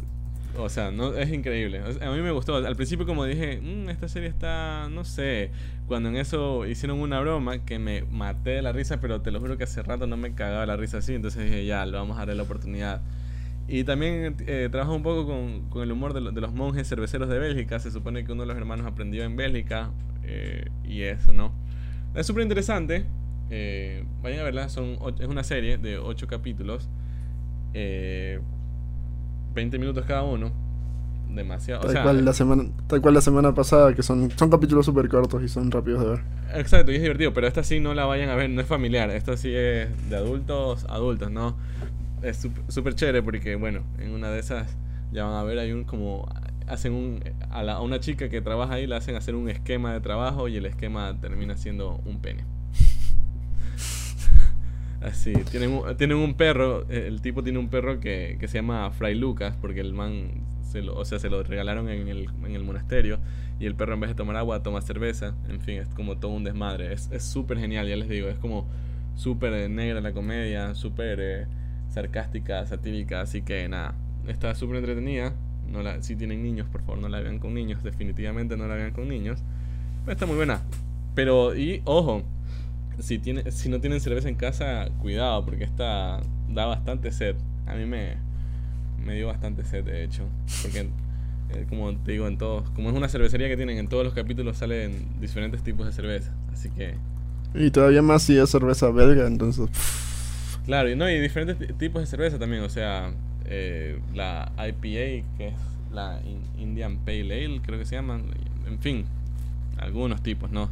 [0.58, 1.80] o sea, no, es increíble.
[2.00, 2.56] A mí me gustó.
[2.56, 5.50] Al principio como dije, mm, esta serie está, no sé,
[5.86, 9.40] cuando en eso hicieron una broma que me maté de la risa, pero te lo
[9.40, 12.16] juro que hace rato no me cagaba la risa así, entonces dije, ya, lo vamos
[12.16, 13.00] a darle la oportunidad.
[13.68, 15.26] Y también eh, un poco
[15.70, 17.78] con, el humor de, los monjes cerveceros de Bélgica.
[17.78, 19.90] Se supone que uno de los hermanos aprendió en Bélgica
[20.24, 21.52] eh, y eso, ¿no?
[22.14, 23.06] Es súper interesante.
[23.50, 26.88] Eh, vayan a verla, son, es una serie de 8 capítulos.
[27.72, 28.40] Eh,
[29.60, 30.50] 20 minutos cada uno.
[31.28, 31.86] Demasiado.
[31.86, 35.42] Tal, cual, la semana, tal cual la semana pasada, que son, son capítulos súper cortos
[35.42, 36.20] y son rápidos de ver.
[36.54, 39.10] Exacto, y es divertido, pero esta sí no la vayan a ver, no es familiar.
[39.10, 41.56] Esta sí es de adultos, adultos, ¿no?
[42.22, 44.76] Es súper chévere porque, bueno, en una de esas
[45.12, 46.28] ya van a ver, hay un como
[46.66, 50.00] hacen un a, a, una chica que trabaja ahí le hacen hacer un esquema de
[50.00, 52.44] trabajo y el esquema termina siendo un pene.
[55.00, 58.90] Así, tienen tienen un perro, eh, el tipo tiene un perro que, que se llama
[58.90, 60.30] Fray Lucas, porque el man,
[60.62, 63.18] se lo, o sea, se lo regalaron en el, en el monasterio,
[63.58, 66.32] y el perro en vez de tomar agua toma cerveza, en fin, es como todo
[66.32, 68.66] un desmadre, es súper genial, ya les digo, es como
[69.20, 71.46] súper eh, negra la comedia, súper eh,
[71.88, 73.94] sarcástica, satírica, así que nada,
[74.26, 75.34] está súper entretenida,
[75.70, 78.74] no la, si tienen niños, por favor no la vean con niños, definitivamente no la
[78.74, 79.42] vean con niños,
[80.06, 80.62] está muy buena,
[81.14, 82.22] pero, y ojo,
[83.00, 87.36] si, tiene, si no tienen cerveza en casa, cuidado, porque esta da bastante sed.
[87.66, 88.16] A mí me,
[89.04, 90.24] me dio bastante sed, de hecho.
[90.62, 90.88] Porque,
[91.50, 94.14] eh, como te digo, en todos, como es una cervecería que tienen, en todos los
[94.14, 96.32] capítulos salen diferentes tipos de cerveza.
[96.52, 96.94] Así que.
[97.54, 99.68] Y todavía más si es cerveza belga, entonces.
[100.66, 102.62] Claro, y no, y diferentes tipos de cerveza también.
[102.62, 103.12] O sea,
[103.46, 105.54] eh, la IPA, que es
[105.92, 106.20] la
[106.58, 108.24] Indian Pale Ale, creo que se llaman.
[108.66, 109.04] En fin,
[109.78, 110.70] algunos tipos, ¿no?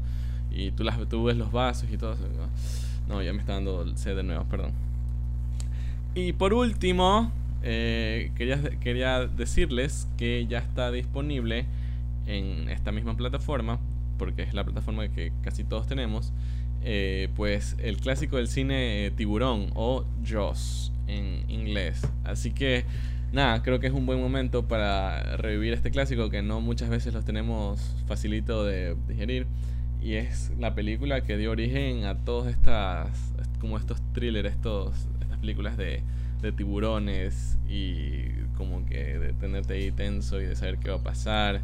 [0.51, 2.25] Y tú, las, tú ves los vasos y todo eso.
[3.09, 4.73] No, ya me está dando sed de nuevo, perdón.
[6.15, 7.31] Y por último,
[7.63, 11.67] eh, quería, quería decirles que ya está disponible
[12.27, 13.79] en esta misma plataforma,
[14.19, 16.33] porque es la plataforma que casi todos tenemos,
[16.85, 22.03] eh, pues el clásico del cine eh, Tiburón o Jaws en inglés.
[22.25, 22.85] Así que
[23.33, 27.15] nada, creo que es un buen momento para revivir este clásico que no muchas veces
[27.15, 29.47] los tenemos facilito de digerir.
[30.01, 33.11] Y es la película que dio origen a todas estas,
[33.61, 36.03] como estos thrillers, estos, estas películas de,
[36.57, 41.63] tiburones y como que de tenerte ahí tenso y de saber qué va a pasar.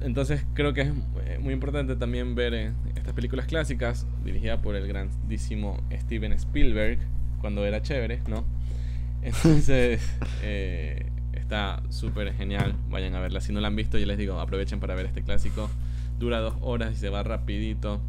[0.00, 0.88] Entonces creo que es
[1.26, 6.98] eh, muy importante también ver eh, estas películas clásicas dirigidas por el grandísimo Steven Spielberg
[7.40, 8.44] cuando era chévere, ¿no?
[9.22, 10.00] Entonces
[10.42, 12.74] eh, está súper genial.
[12.90, 13.40] Vayan a verla.
[13.40, 15.70] Si no la han visto, yo les digo, aprovechen para ver este clásico.
[16.18, 18.00] Dura dos horas y se va rapidito.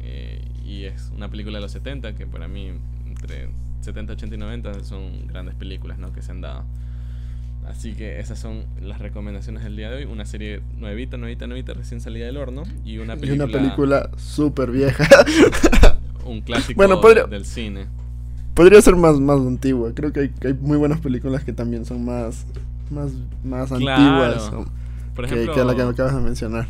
[0.00, 2.70] Eh, y es una película de los 70 que para mí,
[3.06, 3.48] entre
[3.80, 6.12] 70, 80 y 90, son grandes películas ¿no?
[6.12, 6.64] que se han dado.
[7.66, 10.04] Así que esas son las recomendaciones del día de hoy.
[10.04, 12.62] Una serie nuevita, nuevita, nuevita, recién salida del horno.
[12.84, 13.44] Y una película.
[13.44, 15.06] Y una película súper vieja.
[16.24, 17.86] un clásico del cine.
[18.54, 19.92] Podría ser más, más antigua.
[19.94, 22.46] Creo que hay, muy buenas películas que también son más,
[22.90, 23.12] más,
[23.44, 24.50] más antiguas.
[25.14, 26.68] Por ejemplo, que, la que me acabas de mencionar.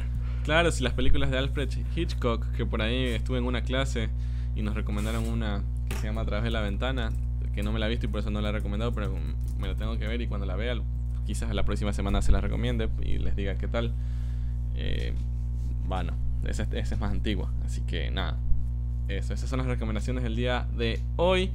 [0.49, 4.09] Claro, si las películas de Alfred Hitchcock, que por ahí estuve en una clase
[4.57, 7.13] y nos recomendaron una que se llama A través de la ventana,
[7.55, 9.15] que no me la he visto y por eso no la he recomendado, pero
[9.59, 10.75] me la tengo que ver y cuando la vea,
[11.27, 13.93] quizás la próxima semana se la recomiende y les diga qué tal.
[14.75, 15.13] Eh,
[15.87, 16.15] bueno,
[16.47, 18.39] esa, es más antigua, así que nada.
[19.09, 21.51] Eso, esas son las recomendaciones del día de hoy.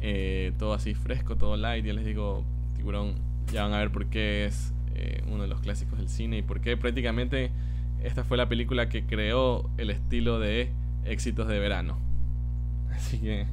[0.00, 1.84] Eh, todo así fresco, todo light.
[1.84, 2.46] Ya les digo,
[2.76, 3.16] Tiburón,
[3.52, 6.42] ya van a ver por qué es eh, uno de los clásicos del cine y
[6.42, 7.50] por qué prácticamente
[8.02, 10.70] esta fue la película que creó el estilo de
[11.04, 11.98] éxitos de verano.
[12.94, 13.46] Así que,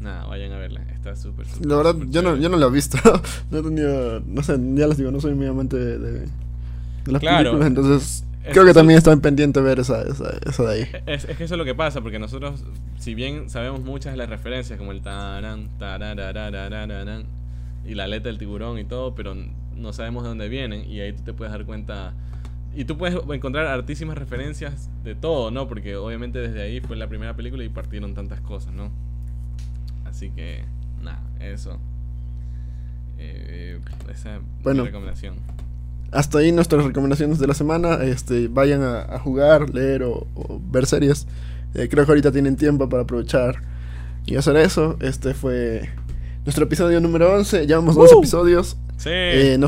[0.00, 0.82] nada, vayan a verla.
[0.92, 2.98] Está súper, La verdad, yo, no, yo no la he visto.
[3.50, 6.28] no he tenido, no sé, ya les digo, no soy muy amante de, de,
[7.06, 10.88] las películas, entonces Creo que también están pendientes de ver esa, esa, de ahí.
[11.06, 12.64] Es, es, que eso es lo que pasa, porque nosotros,
[12.98, 15.68] si bien sabemos muchas de las referencias, como el taran,
[17.84, 19.34] y la aleta del tiburón y todo, pero
[19.76, 22.14] no sabemos de dónde vienen, y ahí tú te puedes dar cuenta.
[22.74, 25.68] Y tú puedes encontrar hartísimas referencias de todo, ¿no?
[25.68, 28.90] Porque obviamente desde ahí fue la primera película y partieron tantas cosas, ¿no?
[30.04, 30.64] Así que,
[31.02, 31.78] nada, eso.
[33.18, 35.36] Eh, esa es mi recomendación
[36.10, 38.02] hasta ahí nuestras recomendaciones de la semana.
[38.02, 40.26] Este, vayan a, jugar, leer o,
[40.70, 41.26] ver series.
[41.74, 43.62] Eh, creo que ahorita tienen tiempo para aprovechar
[44.26, 44.96] y hacer eso.
[45.00, 45.88] Este fue
[46.44, 47.66] nuestro episodio número 11.
[47.66, 48.76] Llevamos dos episodios.
[48.96, 49.10] Sí.
[49.12, 49.58] Eh,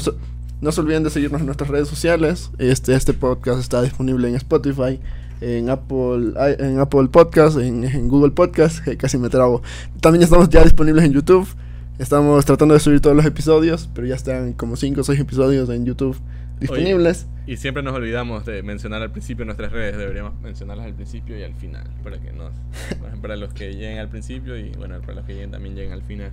[0.61, 2.51] no, se olviden de seguirnos en nuestras redes sociales.
[2.59, 5.01] Este, este podcast está disponible en Spotify.
[5.41, 9.63] En Apple, en Apple Podcast, en, Google Podcast, casi me trabo.
[10.01, 11.49] También estamos ya disponibles en YouTube.
[11.99, 15.69] Estamos tratando de subir todos los episodios, pero ya están como 5 o 6 episodios
[15.71, 16.17] en YouTube
[16.61, 17.27] disponibles.
[17.47, 21.43] y siempre nos olvidamos de mencionar al principio nuestras redes, deberíamos mencionarlas al principio y
[21.43, 22.53] al final, para que nos,
[23.23, 26.03] para los que lleguen al principio y bueno, para los que lleguen también lleguen al
[26.03, 26.33] final.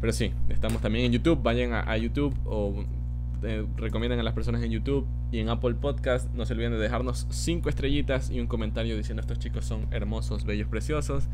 [0.00, 2.84] Pero sí, estamos también en YouTube, vayan a, YouTube o
[3.42, 6.32] eh, recomiendan a las personas en YouTube y en Apple Podcast.
[6.34, 10.44] No se olviden de dejarnos 5 estrellitas y un comentario diciendo estos chicos son hermosos,
[10.44, 11.28] bellos, preciosos.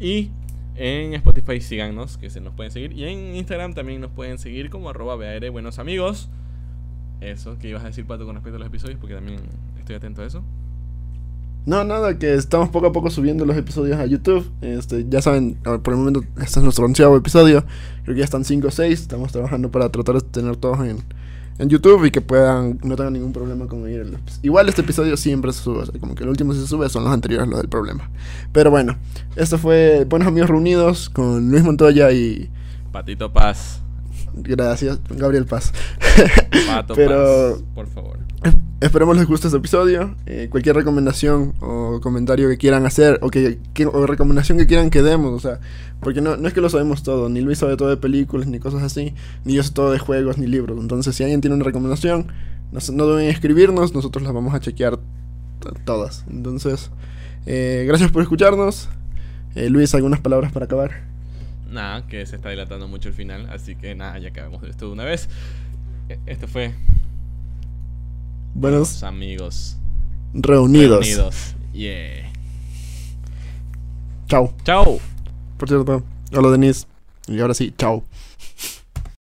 [0.00, 0.30] Y
[0.76, 2.92] en Spotify síganos, que se nos pueden seguir.
[2.92, 5.16] Y en Instagram también nos pueden seguir como arroba
[5.50, 6.28] buenos amigos.
[7.20, 9.40] Eso, que ibas a decir, Pato, con respecto a los episodios, porque también
[9.78, 10.42] estoy atento a eso.
[11.66, 14.50] No, nada, que estamos poco a poco subiendo los episodios a YouTube.
[14.60, 17.64] Este, ya saben, por el momento este es nuestro onceavo episodio.
[18.02, 19.00] Creo que ya están 5 o 6.
[19.00, 20.98] Estamos trabajando para tratar de tener todos en,
[21.58, 24.18] en YouTube y que puedan, no tengan ningún problema con oírlo.
[24.42, 27.48] Igual este episodio siempre se sube, como que el último se sube son los anteriores
[27.48, 28.10] los del problema.
[28.52, 28.96] Pero bueno,
[29.36, 32.50] esto fue Buenos Amigos Reunidos con Luis Montoya y...
[32.92, 33.80] Patito Paz.
[34.34, 35.72] Gracias, Gabriel Paz.
[36.66, 38.18] Pato Pero, por favor.
[38.80, 40.14] Esperemos les guste este episodio.
[40.26, 43.58] Eh, cualquier recomendación o comentario que quieran hacer o que,
[44.06, 45.58] recomendación que quieran que demos, o sea,
[46.00, 48.58] porque no, no es que lo sabemos todo, ni Luis sabe todo de películas ni
[48.58, 49.14] cosas así,
[49.44, 50.78] ni yo sé todo de juegos ni libros.
[50.78, 52.26] Entonces, si alguien tiene una recomendación,
[52.92, 54.98] no, deben escribirnos, nosotros las vamos a chequear
[55.84, 56.26] todas.
[56.28, 56.90] Entonces,
[57.46, 58.88] eh, gracias por escucharnos.
[59.54, 61.04] Eh, Luis, ¿algunas palabras para acabar?
[61.70, 64.92] Nada, que se está dilatando mucho el final, así que nada, ya acabamos esto de
[64.92, 65.28] una vez.
[66.08, 66.74] E, esto fue.
[68.54, 69.76] Buenos amigos.
[70.32, 71.06] Reunidos.
[71.06, 71.54] Reunidos.
[71.72, 72.32] Yeah.
[74.28, 74.54] Chao.
[74.64, 75.00] Chao.
[75.58, 76.86] Por cierto, hola Denise.
[77.26, 78.04] Y ahora sí, chao.